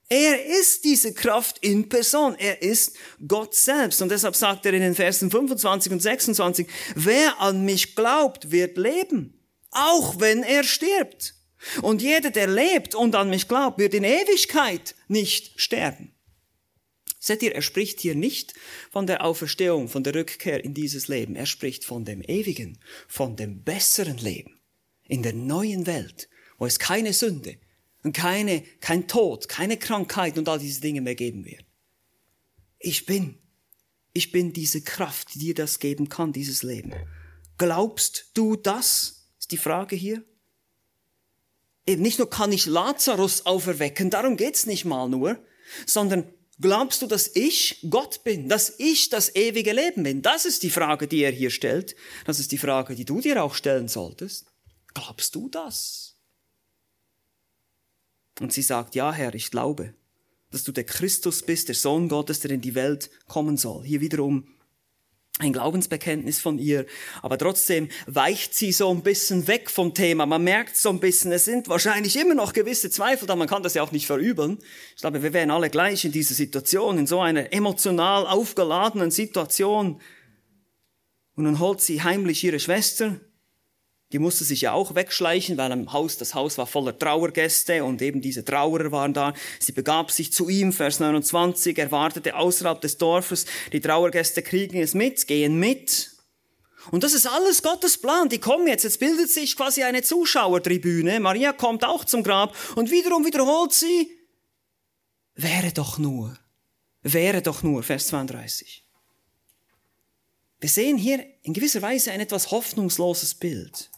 [0.08, 2.36] Er ist diese Kraft in Person.
[2.38, 2.94] Er ist
[3.26, 4.00] Gott selbst.
[4.02, 8.76] Und deshalb sagt er in den Versen 25 und 26, wer an mich glaubt, wird
[8.76, 9.34] leben,
[9.72, 11.34] auch wenn er stirbt.
[11.80, 16.11] Und jeder, der lebt und an mich glaubt, wird in Ewigkeit nicht sterben.
[17.24, 18.52] Seht ihr, er spricht hier nicht
[18.90, 21.36] von der Auferstehung, von der Rückkehr in dieses Leben.
[21.36, 24.58] Er spricht von dem ewigen, von dem besseren Leben.
[25.06, 27.58] In der neuen Welt, wo es keine Sünde
[28.02, 31.64] und keine, kein Tod, keine Krankheit und all diese Dinge mehr geben wird.
[32.80, 33.38] Ich bin,
[34.12, 36.92] ich bin diese Kraft, die dir das geben kann, dieses Leben.
[37.56, 39.28] Glaubst du das?
[39.38, 40.24] Ist die Frage hier.
[41.86, 45.38] Eben nicht nur kann ich Lazarus auferwecken, darum geht's nicht mal nur,
[45.86, 46.24] sondern
[46.62, 50.22] Glaubst du, dass ich Gott bin, dass ich das ewige Leben bin?
[50.22, 51.96] Das ist die Frage, die er hier stellt.
[52.24, 54.46] Das ist die Frage, die du dir auch stellen solltest.
[54.94, 56.16] Glaubst du das?
[58.40, 59.94] Und sie sagt, ja Herr, ich glaube,
[60.52, 63.84] dass du der Christus bist, der Sohn Gottes, der in die Welt kommen soll.
[63.84, 64.46] Hier wiederum
[65.38, 66.86] ein Glaubensbekenntnis von ihr,
[67.22, 70.26] aber trotzdem weicht sie so ein bisschen weg vom Thema.
[70.26, 73.62] Man merkt so ein bisschen, es sind wahrscheinlich immer noch gewisse Zweifel da, man kann
[73.62, 74.58] das ja auch nicht verübeln.
[74.94, 80.00] Ich glaube, wir wären alle gleich in dieser Situation, in so einer emotional aufgeladenen Situation.
[81.34, 83.18] Und dann holt sie heimlich ihre Schwester,
[84.12, 88.02] die musste sich ja auch wegschleichen, weil im Haus, das Haus war voller Trauergäste und
[88.02, 89.32] eben diese Trauerer waren da.
[89.58, 93.46] Sie begab sich zu ihm, Vers 29, er wartete außerhalb des Dorfes.
[93.72, 96.10] Die Trauergäste kriegen es mit, gehen mit.
[96.90, 98.28] Und das ist alles Gottes Plan.
[98.28, 98.82] Die kommen jetzt.
[98.82, 101.20] Jetzt bildet sich quasi eine Zuschauertribüne.
[101.20, 104.10] Maria kommt auch zum Grab und wiederum wiederholt sie,
[105.34, 106.36] wäre doch nur,
[107.02, 108.84] wäre doch nur, Vers 32.
[110.60, 113.90] Wir sehen hier in gewisser Weise ein etwas hoffnungsloses Bild.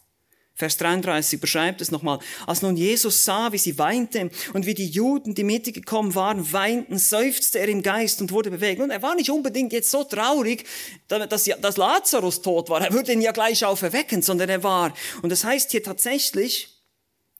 [0.56, 2.20] Vers 33 beschreibt es nochmal.
[2.46, 6.52] Als nun Jesus sah, wie sie weinte und wie die Juden, die mit gekommen waren,
[6.52, 8.80] weinten, seufzte er im Geist und wurde bewegt.
[8.80, 10.64] Und er war nicht unbedingt jetzt so traurig,
[11.08, 12.82] dass, dass Lazarus tot war.
[12.82, 14.94] Er würde ihn ja gleich auferwecken, sondern er war.
[15.22, 16.73] Und das heißt hier tatsächlich,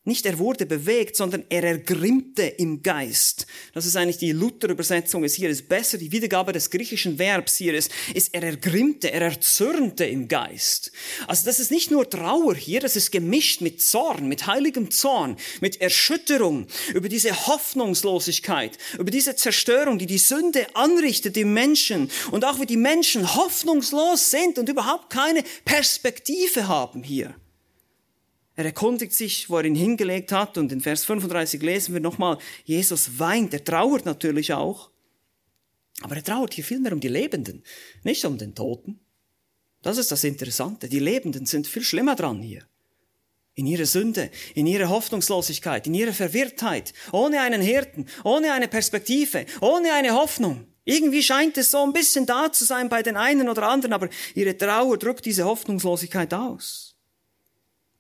[0.07, 3.47] nicht er wurde bewegt, sondern er ergrimmte im Geist.
[3.73, 5.25] Das ist eigentlich die Luther-Übersetzung.
[5.25, 5.97] Hier ist besser.
[5.97, 10.93] Die Wiedergabe des griechischen Verbs hier ist, ist er ergrimmte, er erzürnte im Geist.
[11.27, 15.37] Also das ist nicht nur Trauer hier, das ist gemischt mit Zorn, mit heiligem Zorn,
[15.63, 22.45] mit Erschütterung über diese Hoffnungslosigkeit, über diese Zerstörung, die die Sünde anrichtet im Menschen und
[22.45, 27.35] auch wie die Menschen hoffnungslos sind und überhaupt keine Perspektive haben hier.
[28.57, 32.39] Er erkundigt sich, wo er ihn hingelegt hat, und in Vers 35 lesen wir nochmal,
[32.65, 34.91] Jesus weint, er trauert natürlich auch,
[36.03, 37.65] aber er trauert hier vielmehr um die Lebenden,
[38.05, 39.01] nicht um den Toten.
[39.83, 40.89] Das ist das Interessante.
[40.89, 42.67] Die Lebenden sind viel schlimmer dran hier.
[43.55, 49.47] In ihrer Sünde, in ihrer Hoffnungslosigkeit, in ihrer Verwirrtheit, ohne einen Hirten, ohne eine Perspektive,
[49.61, 50.67] ohne eine Hoffnung.
[50.85, 54.09] Irgendwie scheint es so ein bisschen da zu sein bei den einen oder anderen, aber
[54.35, 56.94] ihre Trauer drückt diese Hoffnungslosigkeit aus.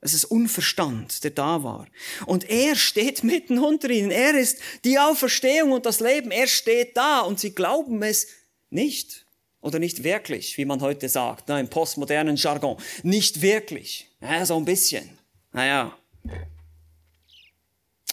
[0.04, 1.86] Es ist Unverstand, der da war.
[2.26, 4.10] Und er steht mitten unter ihnen.
[4.10, 6.30] Er ist die Auferstehung und das Leben.
[6.30, 8.28] Er steht da und sie glauben es
[8.68, 9.24] nicht.
[9.62, 12.76] Oder nicht wirklich, wie man heute sagt, na, im postmodernen Jargon.
[13.02, 14.10] Nicht wirklich.
[14.20, 15.08] Ja, so ein bisschen.
[15.52, 15.96] Naja.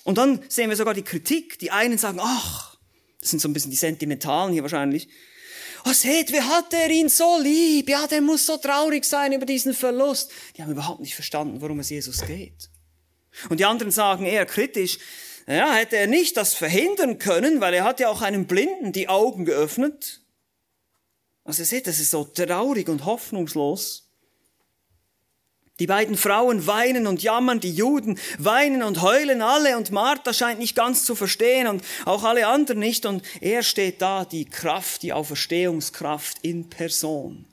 [0.05, 1.59] Und dann sehen wir sogar die Kritik.
[1.59, 2.77] Die einen sagen, ach,
[3.19, 5.09] das sind so ein bisschen die Sentimentalen hier wahrscheinlich.
[5.85, 7.89] Oh, seht, wie hat er ihn so lieb?
[7.89, 10.31] Ja, der muss so traurig sein über diesen Verlust.
[10.55, 12.69] Die haben überhaupt nicht verstanden, worum es Jesus geht.
[13.49, 14.99] Und die anderen sagen eher kritisch,
[15.47, 19.09] ja, hätte er nicht das verhindern können, weil er hat ja auch einem Blinden die
[19.09, 20.21] Augen geöffnet.
[21.43, 24.10] Also ihr seht, das ist so traurig und hoffnungslos.
[25.81, 30.59] Die beiden Frauen weinen und jammern, die Juden weinen und heulen alle und Martha scheint
[30.59, 35.01] nicht ganz zu verstehen und auch alle anderen nicht und er steht da, die Kraft,
[35.01, 37.45] die Auferstehungskraft in Person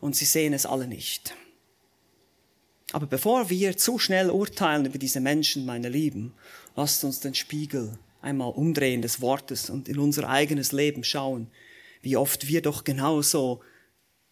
[0.00, 1.36] und sie sehen es alle nicht.
[2.90, 6.34] Aber bevor wir zu schnell urteilen über diese Menschen, meine Lieben,
[6.74, 11.48] lasst uns den Spiegel einmal umdrehen des Wortes und in unser eigenes Leben schauen,
[12.02, 13.60] wie oft wir doch genauso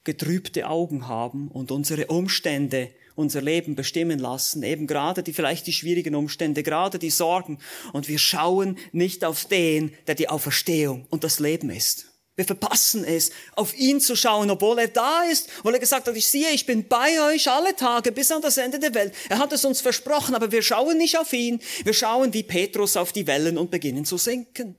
[0.02, 5.72] getrübte Augen haben und unsere Umstände unser Leben bestimmen lassen, eben gerade die vielleicht die
[5.72, 7.58] schwierigen Umstände, gerade die Sorgen.
[7.92, 12.12] Und wir schauen nicht auf den, der die Auferstehung und das Leben ist.
[12.36, 16.14] Wir verpassen es, auf ihn zu schauen, obwohl er da ist, weil er gesagt hat,
[16.14, 19.14] ich sehe, ich bin bei euch alle Tage bis an das Ende der Welt.
[19.30, 21.60] Er hat es uns versprochen, aber wir schauen nicht auf ihn.
[21.82, 24.76] Wir schauen wie Petrus auf die Wellen und beginnen zu sinken.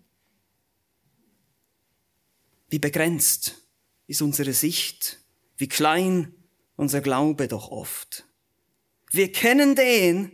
[2.70, 3.56] Wie begrenzt
[4.06, 5.20] ist unsere Sicht,
[5.58, 6.36] wie klein
[6.76, 8.27] unser Glaube doch oft.
[9.12, 10.32] Wir kennen den,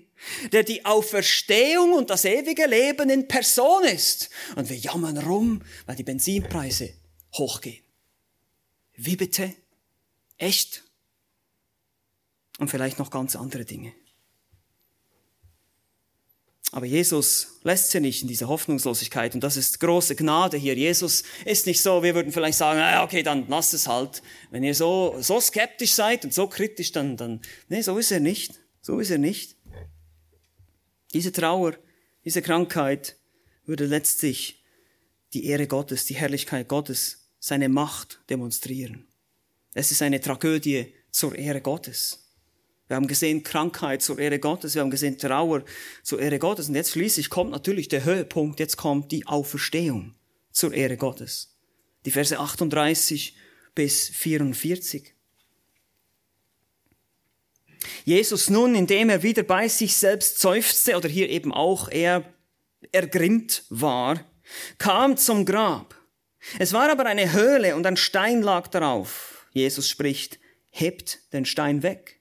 [0.52, 4.30] der die Auferstehung und das ewige Leben in Person ist.
[4.56, 6.94] Und wir jammern rum, weil die Benzinpreise
[7.36, 7.84] hochgehen.
[8.96, 9.54] Wie bitte?
[10.38, 10.84] Echt?
[12.60, 13.94] Und vielleicht noch ganz andere Dinge.
[16.72, 20.74] Aber Jesus lässt sie nicht in dieser Hoffnungslosigkeit und das ist große Gnade hier.
[20.74, 24.24] Jesus ist nicht so, wir würden vielleicht sagen, ah, okay, dann lasst es halt.
[24.50, 28.20] Wenn ihr so, so skeptisch seid und so kritisch, dann, dann, nee, so ist er
[28.20, 28.63] nicht.
[28.84, 29.56] So ist er nicht.
[31.14, 31.78] Diese Trauer,
[32.26, 33.16] diese Krankheit
[33.66, 34.62] würde letztlich
[35.34, 39.08] die Ehre Gottes, die Herrlichkeit Gottes, seine Macht demonstrieren.
[39.74, 42.30] Es ist eine Tragödie zur Ehre Gottes.
[42.88, 45.64] Wir haben gesehen Krankheit zur Ehre Gottes, wir haben gesehen Trauer
[46.04, 50.14] zur Ehre Gottes und jetzt schließlich kommt natürlich der Höhepunkt, jetzt kommt die Auferstehung
[50.52, 51.56] zur Ehre Gottes.
[52.06, 53.36] Die Verse 38
[53.76, 55.13] bis 44.
[58.06, 62.24] Jesus nun, indem er wieder bei sich selbst seufzte oder hier eben auch er
[62.92, 64.24] ergrimmt war,
[64.78, 65.96] kam zum Grab.
[66.60, 69.48] Es war aber eine Höhle und ein Stein lag darauf.
[69.52, 72.20] Jesus spricht, hebt den Stein weg.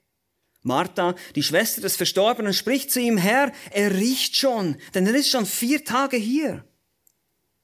[0.61, 5.29] Martha, die Schwester des Verstorbenen, spricht zu ihm, Herr, er riecht schon, denn er ist
[5.29, 6.65] schon vier Tage hier.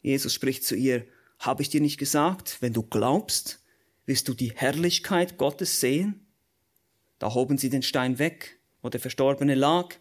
[0.02, 1.08] Jesus spricht zu ihr,
[1.40, 3.64] habe ich dir nicht gesagt, wenn du glaubst,
[4.06, 6.28] wirst du die Herrlichkeit Gottes sehen?
[7.20, 9.96] Da hoben sie den Stein weg, wo der Verstorbene lag.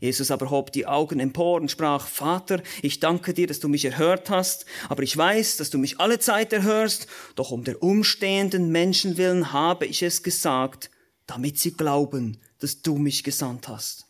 [0.00, 3.84] Jesus aber hob die Augen empor und sprach, Vater, ich danke dir, dass du mich
[3.84, 8.70] erhört hast, aber ich weiß, dass du mich alle Zeit erhörst, doch um der umstehenden
[8.70, 10.90] Menschen willen habe ich es gesagt,
[11.26, 14.06] damit sie glauben, dass du mich gesandt hast.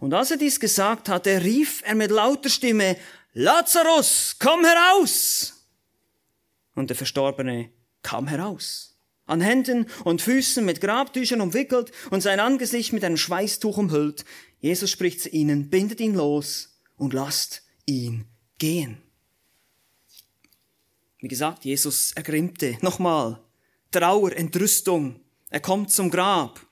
[0.00, 2.96] Und als er dies gesagt hatte, rief er mit lauter Stimme,
[3.34, 5.52] Lazarus, komm heraus!
[6.74, 7.70] Und der Verstorbene
[8.02, 8.95] kam heraus
[9.26, 14.24] an Händen und Füßen mit Grabtüchern umwickelt und sein Angesicht mit einem Schweißtuch umhüllt.
[14.60, 18.26] Jesus spricht zu ihnen, bindet ihn los und lasst ihn
[18.58, 18.98] gehen.
[21.18, 22.78] Wie gesagt, Jesus ergrimmte.
[22.82, 23.42] Nochmal.
[23.90, 25.20] Trauer, Entrüstung.
[25.50, 26.65] Er kommt zum Grab.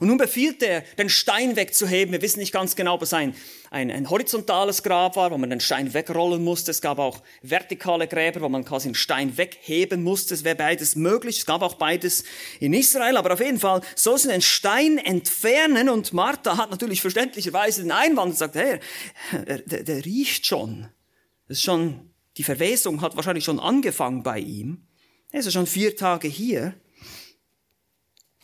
[0.00, 2.12] Und nun befiehlt er, den Stein wegzuheben.
[2.12, 3.34] Wir wissen nicht ganz genau, ob es ein,
[3.70, 6.70] ein, ein, horizontales Grab war, wo man den Stein wegrollen musste.
[6.70, 10.34] Es gab auch vertikale Gräber, wo man quasi den Stein wegheben musste.
[10.34, 11.38] Es wäre beides möglich.
[11.38, 12.24] Es gab auch beides
[12.60, 13.16] in Israel.
[13.16, 15.88] Aber auf jeden Fall, so sie den Stein entfernen.
[15.88, 18.80] Und Martha hat natürlich verständlicherweise den Einwand und sagt, hey,
[19.66, 20.88] der, der riecht schon.
[21.48, 24.86] Das ist schon, die Verwesung hat wahrscheinlich schon angefangen bei ihm.
[25.30, 26.74] Er ist ja schon vier Tage hier.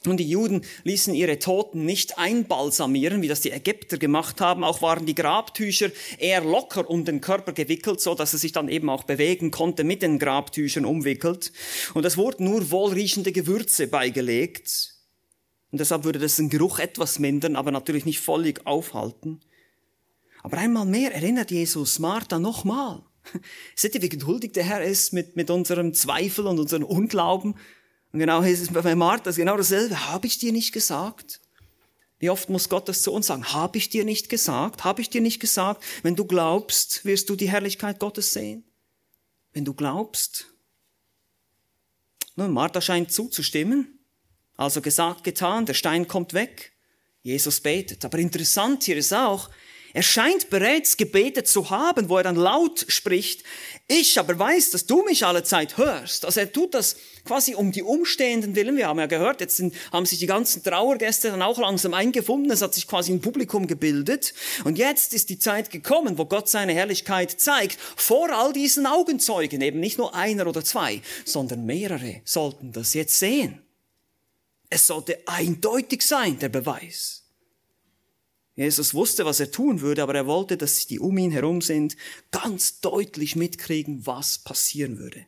[0.06, 4.64] Und die Juden ließen ihre Toten nicht einbalsamieren, wie das die Ägypter gemacht haben.
[4.64, 8.68] Auch waren die Grabtücher eher locker um den Körper gewickelt, so dass er sich dann
[8.68, 11.52] eben auch bewegen konnte mit den Grabtüchern umwickelt.
[11.94, 14.94] Und es wurden nur wohlriechende Gewürze beigelegt.
[15.70, 19.40] Und deshalb würde das den Geruch etwas mindern, aber natürlich nicht völlig aufhalten.
[20.42, 23.03] Aber einmal mehr erinnert Jesus Martha nochmal.
[23.76, 27.55] Seht ihr, wie geduldig der Herr ist mit, mit unserem Zweifel und unserem Unglauben?
[28.12, 30.08] Und genau ist es bei Martha genau dasselbe.
[30.08, 31.40] Habe ich dir nicht gesagt?
[32.18, 33.52] Wie oft muss Gott das zu uns sagen?
[33.52, 34.84] Habe ich dir nicht gesagt?
[34.84, 35.82] Habe ich dir nicht gesagt?
[36.02, 38.64] Wenn du glaubst, wirst du die Herrlichkeit Gottes sehen.
[39.52, 40.46] Wenn du glaubst.
[42.36, 43.98] Nun, Martha scheint zuzustimmen.
[44.56, 46.72] Also gesagt, getan, der Stein kommt weg.
[47.22, 48.04] Jesus betet.
[48.04, 49.50] Aber interessant hier ist auch,
[49.95, 53.45] Er scheint bereits gebetet zu haben, wo er dann laut spricht,
[53.88, 56.24] ich aber weiß, dass du mich alle Zeit hörst.
[56.24, 58.76] Also er tut das quasi um die Umstehenden willen.
[58.76, 62.51] Wir haben ja gehört, jetzt sind, haben sich die ganzen Trauergäste dann auch langsam eingefunden.
[62.51, 64.32] Es hat sich quasi ein Publikum gebildet.
[64.64, 67.78] Und jetzt ist die Zeit gekommen, wo Gott seine Herrlichkeit zeigt.
[67.78, 73.18] Vor all diesen Augenzeugen, eben nicht nur einer oder zwei, sondern mehrere sollten das jetzt
[73.18, 73.61] sehen.
[74.70, 77.22] Es sollte eindeutig sein, der Beweis.
[78.55, 81.96] Jesus wusste, was er tun würde, aber er wollte, dass die um ihn herum sind,
[82.30, 85.24] ganz deutlich mitkriegen, was passieren würde.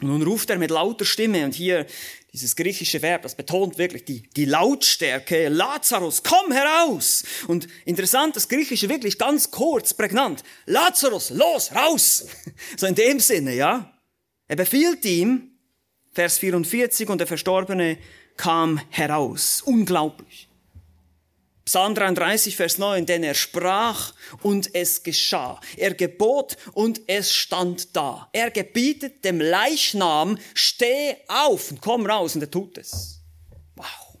[0.00, 1.86] Und nun ruft er mit lauter Stimme und hier
[2.32, 7.24] dieses griechische Verb, das betont wirklich die, die Lautstärke, Lazarus, komm heraus!
[7.48, 12.26] Und interessant, das griechische wirklich ganz kurz, prägnant, Lazarus, los, raus!
[12.76, 13.92] So in dem Sinne, ja.
[14.48, 15.50] Er befiehlt ihm,
[16.12, 17.98] Vers 44, und der Verstorbene
[18.36, 19.62] kam heraus.
[19.64, 20.49] Unglaublich.
[21.70, 24.12] Psalm 33, Vers 9, denn er sprach
[24.42, 25.60] und es geschah.
[25.76, 28.28] Er gebot und es stand da.
[28.32, 33.20] Er gebietet dem Leichnam, steh auf und komm raus und er tut es.
[33.76, 34.18] Wow.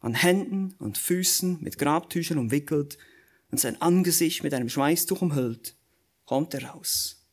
[0.00, 2.98] An Händen und Füßen mit Grabtüchern umwickelt
[3.52, 5.76] und sein Angesicht mit einem Schweißtuch umhüllt,
[6.24, 7.24] kommt er raus.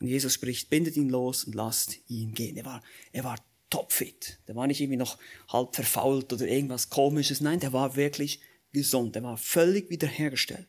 [0.00, 2.56] Und Jesus spricht, bindet ihn los und lasst ihn gehen.
[2.56, 2.82] Er war,
[3.12, 3.36] er war
[3.74, 4.38] topfit.
[4.46, 5.18] Der war nicht irgendwie noch
[5.48, 7.40] halb verfault oder irgendwas komisches.
[7.40, 8.40] Nein, der war wirklich
[8.72, 9.16] gesund.
[9.16, 10.68] Der war völlig wiederhergestellt.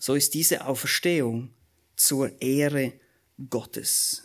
[0.00, 1.54] So ist diese Auferstehung
[1.94, 2.94] zur Ehre
[3.48, 4.24] Gottes.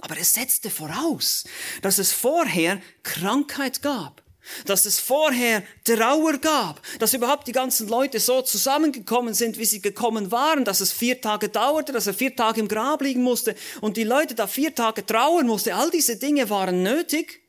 [0.00, 1.44] Aber es setzte voraus,
[1.80, 4.22] dass es vorher Krankheit gab
[4.66, 9.80] dass es vorher Trauer gab, dass überhaupt die ganzen Leute so zusammengekommen sind, wie sie
[9.80, 13.54] gekommen waren, dass es vier Tage dauerte, dass er vier Tage im Grab liegen musste
[13.80, 15.74] und die Leute da vier Tage trauern musste.
[15.74, 17.42] All diese Dinge waren nötig,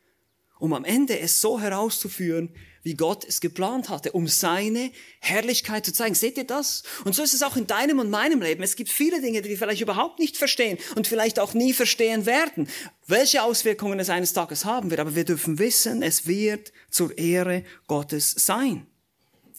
[0.60, 5.94] um am Ende es so herauszuführen, wie Gott es geplant hatte, um seine Herrlichkeit zu
[5.94, 6.16] zeigen.
[6.16, 6.84] Seht ihr das?
[7.06, 8.64] Und so ist es auch in deinem und meinem Leben.
[8.64, 12.26] Es gibt viele Dinge, die wir vielleicht überhaupt nicht verstehen und vielleicht auch nie verstehen
[12.26, 12.68] werden,
[13.08, 15.00] welche Auswirkungen es eines Tages haben wird.
[15.00, 18.88] Aber wir dürfen wissen, es wird zur Ehre Gottes sein.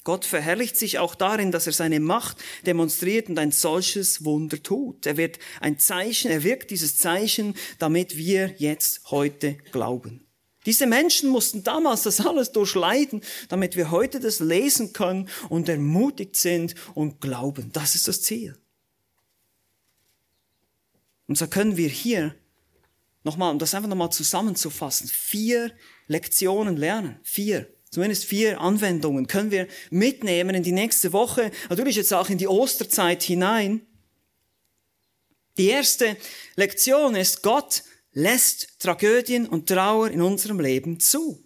[0.05, 5.07] Gott verherrlicht sich auch darin, dass er seine Macht demonstriert und ein solches Wunder tut.
[5.07, 10.27] Er wird ein Zeichen, er wirkt dieses Zeichen, damit wir jetzt heute glauben.
[10.65, 16.37] Diese Menschen mussten damals das alles durchleiden, damit wir heute das lesen können und ermutigt
[16.37, 17.71] sind und glauben.
[17.73, 18.57] Das ist das Ziel.
[21.27, 22.35] Und so können wir hier
[23.25, 25.73] nochmal, um das einfach nochmal zusammenzufassen, vier
[26.07, 27.19] Lektionen lernen.
[27.23, 27.73] Vier.
[27.91, 32.49] Zumindest vier Anwendungen können wir mitnehmen in die nächste Woche, natürlich jetzt auch in die
[32.49, 33.87] Osterzeit hinein.
[35.59, 36.17] Die erste
[36.57, 37.83] Lektion ist, Gott
[38.13, 41.45] lässt Tragödien und Trauer in unserem Leben zu.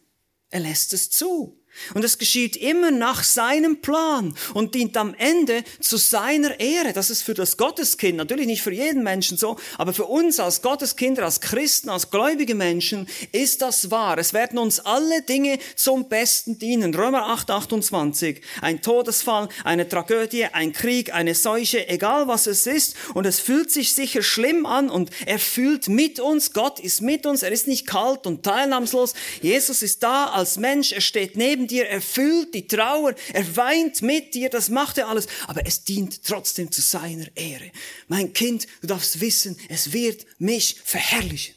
[0.50, 1.60] Er lässt es zu.
[1.94, 6.92] Und es geschieht immer nach seinem Plan und dient am Ende zu seiner Ehre.
[6.92, 10.62] Das ist für das Gotteskind, natürlich nicht für jeden Menschen so, aber für uns als
[10.62, 14.18] Gotteskinder, als Christen, als gläubige Menschen ist das wahr.
[14.18, 16.94] Es werden uns alle Dinge zum Besten dienen.
[16.94, 18.40] Römer 8, 28.
[18.60, 22.96] Ein Todesfall, eine Tragödie, ein Krieg, eine Seuche, egal was es ist.
[23.14, 26.52] Und es fühlt sich sicher schlimm an und er fühlt mit uns.
[26.52, 27.42] Gott ist mit uns.
[27.42, 29.14] Er ist nicht kalt und teilnahmslos.
[29.42, 30.92] Jesus ist da als Mensch.
[30.92, 35.26] Er steht neben dir, er die Trauer, er weint mit dir, das macht er alles,
[35.46, 37.70] aber es dient trotzdem zu seiner Ehre.
[38.08, 41.54] Mein Kind, du darfst wissen, es wird mich verherrlichen.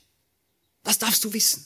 [0.83, 1.65] Das darfst du wissen.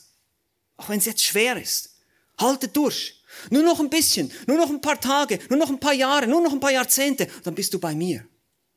[0.77, 1.97] Auch wenn es jetzt schwer ist.
[2.37, 3.23] Halte durch.
[3.49, 6.41] Nur noch ein bisschen, nur noch ein paar Tage, nur noch ein paar Jahre, nur
[6.41, 8.25] noch ein paar Jahrzehnte, dann bist du bei mir.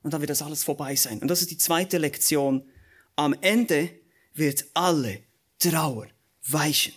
[0.03, 1.19] Und dann wird das alles vorbei sein.
[1.19, 2.65] Und das ist die zweite Lektion.
[3.17, 3.91] Am Ende
[4.35, 5.21] wird alle
[5.59, 6.07] Trauer
[6.49, 6.95] weichen.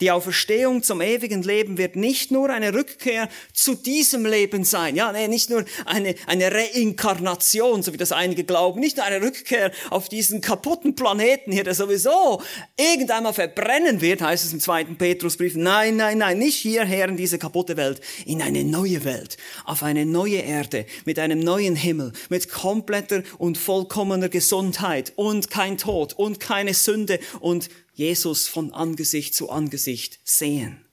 [0.00, 4.94] Die Auferstehung zum ewigen Leben wird nicht nur eine Rückkehr zu diesem Leben sein.
[4.94, 8.78] Ja, nee, nicht nur eine, eine Reinkarnation, so wie das einige glauben.
[8.80, 12.42] Nicht nur eine Rückkehr auf diesen kaputten Planeten hier, der sowieso
[12.76, 15.54] irgendwann mal verbrennen wird, heißt es im zweiten Petrusbrief.
[15.56, 20.04] Nein, nein, nein, nicht hierher in diese kaputte Welt, in eine neue Welt, auf eine
[20.04, 26.38] neue Erde, mit einem neuen Himmel, mit kompletter und vollkommener Gesundheit und kein Tod und
[26.38, 30.84] keine Sünde und Jesus von Angesicht zu Angesicht sehen.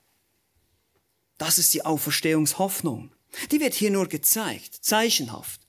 [1.36, 3.12] Das ist die Auferstehungshoffnung.
[3.50, 5.60] Die wird hier nur gezeigt, zeichenhaft.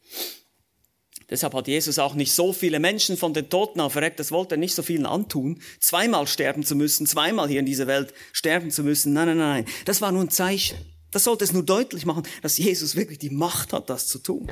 [1.30, 4.60] Deshalb hat Jesus auch nicht so viele Menschen von den Toten auferweckt, das wollte er
[4.60, 8.84] nicht so vielen antun, zweimal sterben zu müssen, zweimal hier in dieser Welt sterben zu
[8.84, 9.12] müssen.
[9.12, 10.78] Nein, nein, nein, das war nur ein Zeichen.
[11.12, 14.50] Das sollte es nur deutlich machen, dass Jesus wirklich die Macht hat, das zu tun.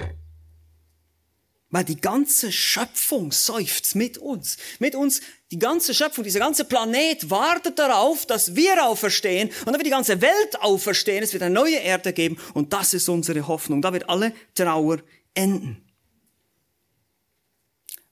[1.70, 4.58] Weil die ganze Schöpfung seufzt mit uns.
[4.80, 5.22] Mit uns,
[5.54, 9.92] Die ganze Schöpfung, dieser ganze Planet wartet darauf, dass wir auferstehen und dann wird die
[9.92, 11.24] ganze Welt auferstehen.
[11.24, 13.80] Es wird eine neue Erde geben und das ist unsere Hoffnung.
[13.80, 15.04] Da wird alle Trauer
[15.36, 15.78] enden.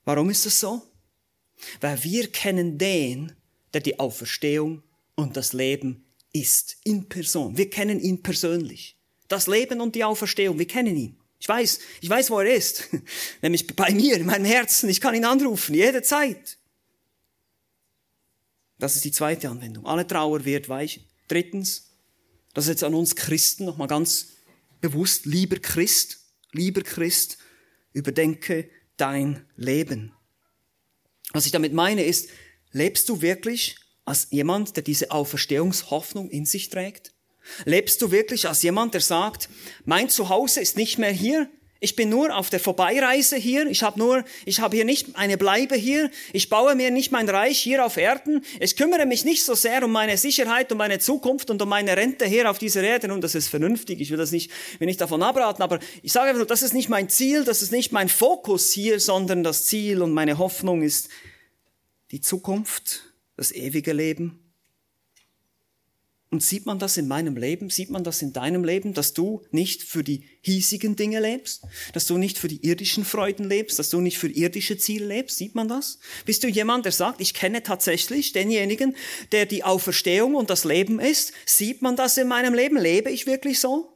[0.05, 0.83] Warum ist das so?
[1.79, 3.31] Weil wir kennen den,
[3.73, 4.83] der die Auferstehung
[5.15, 7.57] und das Leben ist in Person.
[7.57, 8.99] Wir kennen ihn persönlich.
[9.27, 11.17] Das Leben und die Auferstehung, wir kennen ihn.
[11.39, 12.89] Ich weiß, ich weiß, wo er ist.
[13.41, 14.89] Nämlich bei mir, in meinem Herzen.
[14.89, 16.59] Ich kann ihn anrufen, jederzeit.
[18.81, 19.85] Das ist die zweite Anwendung.
[19.85, 21.05] Alle Trauer wird weichen.
[21.27, 21.91] Drittens,
[22.55, 24.29] das ist jetzt an uns Christen nochmal ganz
[24.81, 26.17] bewusst, lieber Christ,
[26.51, 27.37] lieber Christ,
[27.93, 30.13] überdenke dein Leben.
[31.31, 32.29] Was ich damit meine ist,
[32.71, 37.13] lebst du wirklich als jemand, der diese Auferstehungshoffnung in sich trägt?
[37.65, 39.47] Lebst du wirklich als jemand, der sagt,
[39.85, 41.51] mein Zuhause ist nicht mehr hier,
[41.83, 43.65] ich bin nur auf der Vorbeireise hier.
[43.65, 46.11] Ich habe nur, ich habe hier nicht eine Bleibe hier.
[46.31, 48.45] Ich baue mir nicht mein Reich hier auf Erden.
[48.59, 51.97] Ich kümmere mich nicht so sehr um meine Sicherheit, um meine Zukunft und um meine
[51.97, 53.11] Rente hier auf dieser Erde.
[53.11, 53.99] Und das ist vernünftig.
[53.99, 55.63] Ich will das nicht, will nicht davon abraten.
[55.63, 58.71] Aber ich sage einfach nur, das ist nicht mein Ziel, das ist nicht mein Fokus
[58.71, 61.09] hier, sondern das Ziel und meine Hoffnung ist
[62.11, 64.50] die Zukunft, das ewige Leben
[66.31, 67.69] und sieht man das in meinem Leben?
[67.69, 71.67] Sieht man das in deinem Leben, dass du nicht für die hiesigen Dinge lebst?
[71.91, 73.77] Dass du nicht für die irdischen Freuden lebst?
[73.79, 75.37] Dass du nicht für irdische Ziele lebst?
[75.37, 75.99] Sieht man das?
[76.25, 78.95] Bist du jemand, der sagt, ich kenne tatsächlich denjenigen,
[79.33, 81.33] der die Auferstehung und das Leben ist?
[81.45, 82.77] Sieht man das in meinem Leben?
[82.77, 83.91] Lebe ich wirklich so?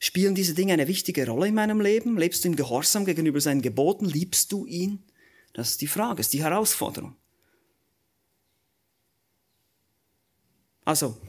[0.00, 2.18] Spielen diese Dinge eine wichtige Rolle in meinem Leben?
[2.18, 4.06] Lebst du in Gehorsam gegenüber seinen Geboten?
[4.06, 5.04] Liebst du ihn?
[5.54, 7.14] Das ist die Frage, ist die Herausforderung.
[10.86, 11.20] Also,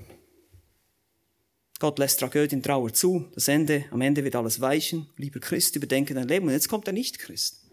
[1.79, 3.29] Gott lässt Tragödien, Trauer zu.
[3.33, 5.09] Das Ende, am Ende wird alles weichen.
[5.17, 6.45] Lieber Christ, überdenke dein Leben.
[6.45, 7.65] Und jetzt kommt der Nicht-Christ.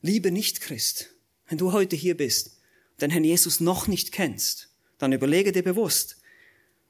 [0.00, 1.14] Lieber Nicht-Christ,
[1.48, 2.60] wenn du heute hier bist
[2.92, 6.16] und den Herrn Jesus noch nicht kennst, dann überlege dir bewusst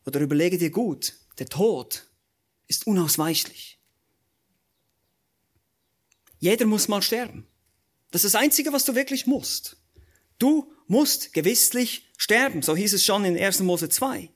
[0.07, 2.09] oder überlege dir gut, der Tod
[2.69, 3.81] ist unausweichlich.
[6.39, 7.45] Jeder muss mal sterben.
[8.13, 9.79] Das ist das Einzige, was du wirklich musst.
[10.39, 12.63] Du musst gewisslich sterben.
[12.63, 13.61] So hieß es schon in 1.
[13.61, 14.29] Mose 2.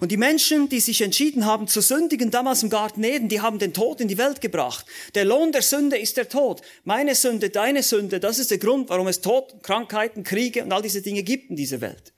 [0.00, 3.60] Und die Menschen, die sich entschieden haben zu sündigen, damals im Garten Eden, die haben
[3.60, 4.86] den Tod in die Welt gebracht.
[5.14, 6.62] Der Lohn der Sünde ist der Tod.
[6.82, 10.82] Meine Sünde, deine Sünde, das ist der Grund, warum es Tod, Krankheiten, Kriege und all
[10.82, 12.12] diese Dinge gibt in dieser Welt.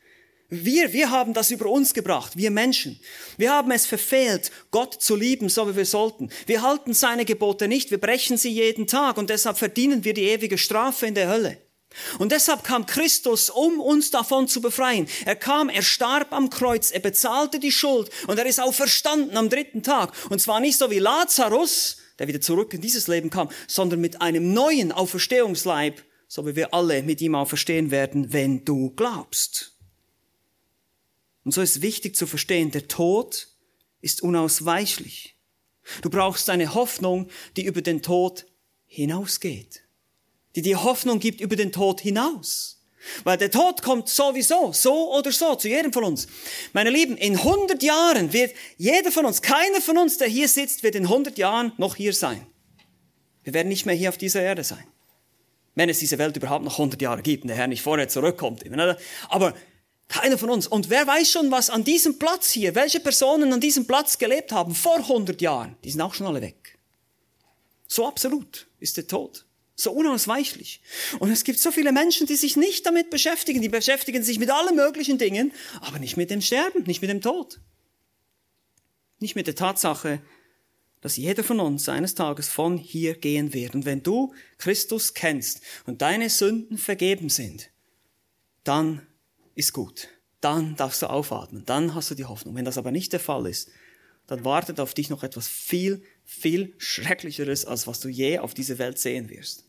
[0.48, 2.98] Wir, wir haben das über uns gebracht, wir Menschen.
[3.36, 6.30] Wir haben es verfehlt, Gott zu lieben, so wie wir sollten.
[6.46, 10.24] Wir halten seine Gebote nicht, wir brechen sie jeden Tag und deshalb verdienen wir die
[10.24, 11.58] ewige Strafe in der Hölle.
[12.18, 15.08] Und deshalb kam Christus, um uns davon zu befreien.
[15.24, 19.36] Er kam, er starb am Kreuz, er bezahlte die Schuld und er ist auch verstanden
[19.36, 20.12] am dritten Tag.
[20.30, 24.20] Und zwar nicht so wie Lazarus, der wieder zurück in dieses Leben kam, sondern mit
[24.22, 29.76] einem neuen Auferstehungsleib, so wie wir alle mit ihm auferstehen werden, wenn du glaubst.
[31.44, 33.48] Und so ist wichtig zu verstehen, der Tod
[34.00, 35.36] ist unausweichlich.
[36.02, 38.46] Du brauchst eine Hoffnung, die über den Tod
[38.86, 39.82] hinausgeht
[40.56, 42.80] die dir Hoffnung gibt über den Tod hinaus.
[43.24, 46.26] Weil der Tod kommt sowieso, so oder so, zu jedem von uns.
[46.72, 50.82] Meine Lieben, in 100 Jahren wird jeder von uns, keiner von uns, der hier sitzt,
[50.82, 52.46] wird in 100 Jahren noch hier sein.
[53.42, 54.84] Wir werden nicht mehr hier auf dieser Erde sein.
[55.74, 58.64] Wenn es diese Welt überhaupt noch 100 Jahre gibt und der Herr nicht vorher zurückkommt.
[59.30, 59.54] Aber
[60.08, 60.66] keiner von uns.
[60.66, 64.52] Und wer weiß schon, was an diesem Platz hier, welche Personen an diesem Platz gelebt
[64.52, 66.78] haben vor 100 Jahren, die sind auch schon alle weg.
[67.86, 69.46] So absolut ist der Tod.
[69.80, 70.82] So unausweichlich.
[71.20, 73.62] Und es gibt so viele Menschen, die sich nicht damit beschäftigen.
[73.62, 77.22] Die beschäftigen sich mit allen möglichen Dingen, aber nicht mit dem Sterben, nicht mit dem
[77.22, 77.60] Tod.
[79.20, 80.20] Nicht mit der Tatsache,
[81.00, 83.74] dass jeder von uns eines Tages von hier gehen wird.
[83.74, 87.70] Und wenn du Christus kennst und deine Sünden vergeben sind,
[88.64, 89.06] dann
[89.54, 90.08] ist gut.
[90.42, 91.64] Dann darfst du aufatmen.
[91.64, 92.54] Dann hast du die Hoffnung.
[92.54, 93.70] Wenn das aber nicht der Fall ist,
[94.26, 98.76] dann wartet auf dich noch etwas viel, viel Schrecklicheres, als was du je auf dieser
[98.76, 99.64] Welt sehen wirst.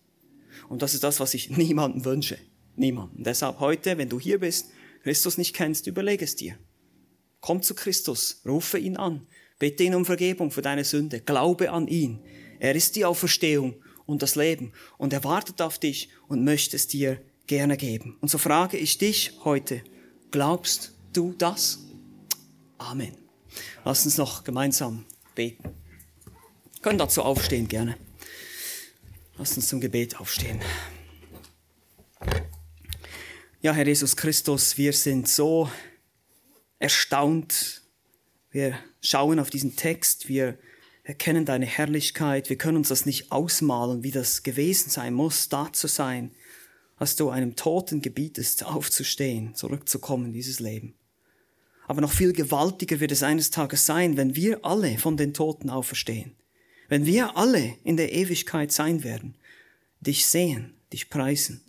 [0.70, 2.38] Und das ist das, was ich niemandem wünsche.
[2.76, 3.24] Niemandem.
[3.24, 4.70] Deshalb heute, wenn du hier bist,
[5.04, 6.58] Christus nicht kennst, überlege es dir.
[7.40, 9.26] Komm zu Christus, rufe ihn an,
[9.58, 12.20] bitte ihn um Vergebung für deine Sünde, glaube an ihn.
[12.60, 16.88] Er ist die Auferstehung und das Leben und er wartet auf dich und möchte es
[16.88, 18.18] dir gerne geben.
[18.22, 19.82] Und so frage ich dich heute,
[20.30, 21.80] glaubst du das?
[22.78, 23.16] Amen.
[23.84, 25.64] Lass uns noch gemeinsam beten.
[25.64, 27.98] Wir können dazu aufstehen gerne.
[29.38, 30.60] Lass uns zum Gebet aufstehen.
[33.62, 35.70] Ja, Herr Jesus Christus, wir sind so
[36.80, 37.82] erstaunt.
[38.50, 40.58] Wir schauen auf diesen Text, wir
[41.04, 45.72] erkennen deine Herrlichkeit, wir können uns das nicht ausmalen, wie das gewesen sein muss, da
[45.72, 46.32] zu sein,
[46.98, 50.96] als du einem Toten gebietest, aufzustehen, zurückzukommen in dieses Leben.
[51.88, 55.70] Aber noch viel gewaltiger wird es eines Tages sein, wenn wir alle von den Toten
[55.70, 56.36] auferstehen.
[56.92, 59.36] Wenn wir alle in der Ewigkeit sein werden,
[60.02, 61.62] dich sehen, dich preisen.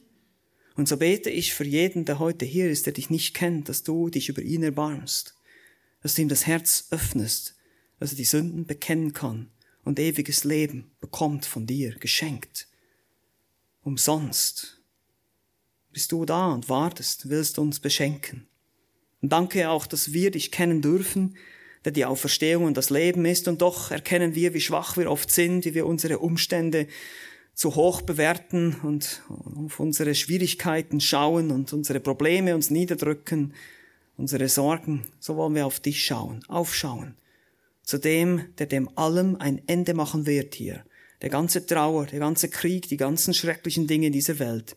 [0.75, 3.85] Und so bete ich für jeden, der heute hier ist, der dich nicht kennt, dass
[3.85, 5.37] du dich über ihn erbarmst,
[6.03, 7.55] dass du ihm das Herz öffnest,
[8.01, 9.49] dass er die Sünden bekennen kann
[9.85, 12.67] und ewiges Leben bekommt von dir geschenkt.
[13.85, 14.81] Umsonst
[15.93, 18.49] bist du da und wartest, willst uns beschenken.
[19.21, 21.37] Und danke auch, dass wir dich kennen dürfen,
[21.85, 25.31] der die Auferstehung und das Leben ist, und doch erkennen wir, wie schwach wir oft
[25.31, 26.87] sind, wie wir unsere Umstände
[27.55, 29.23] zu hoch bewerten und
[29.57, 33.55] auf unsere Schwierigkeiten schauen und unsere Probleme uns niederdrücken,
[34.17, 37.17] unsere Sorgen, so wollen wir auf dich schauen, aufschauen,
[37.83, 40.85] zu dem, der dem allem ein Ende machen wird hier.
[41.21, 44.77] Der ganze Trauer, der ganze Krieg, die ganzen schrecklichen Dinge dieser Welt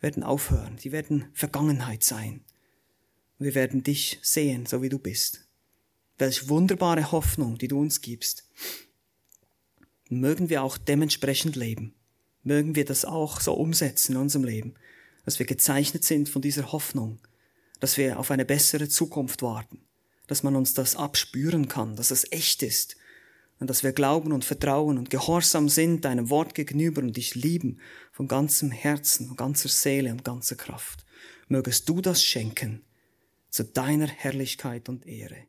[0.00, 2.42] werden aufhören, die werden Vergangenheit sein.
[3.38, 5.43] Wir werden dich sehen, so wie du bist.
[6.16, 8.48] Welch wunderbare Hoffnung, die du uns gibst.
[10.08, 11.94] Mögen wir auch dementsprechend leben.
[12.44, 14.74] Mögen wir das auch so umsetzen in unserem Leben,
[15.24, 17.18] dass wir gezeichnet sind von dieser Hoffnung,
[17.80, 19.80] dass wir auf eine bessere Zukunft warten,
[20.26, 22.96] dass man uns das abspüren kann, dass es echt ist
[23.58, 27.80] und dass wir glauben und vertrauen und gehorsam sind deinem Wort gegenüber und dich lieben
[28.12, 31.04] von ganzem Herzen, von ganzer Seele und ganzer Kraft.
[31.48, 32.84] Mögest du das schenken
[33.50, 35.46] zu deiner Herrlichkeit und Ehre.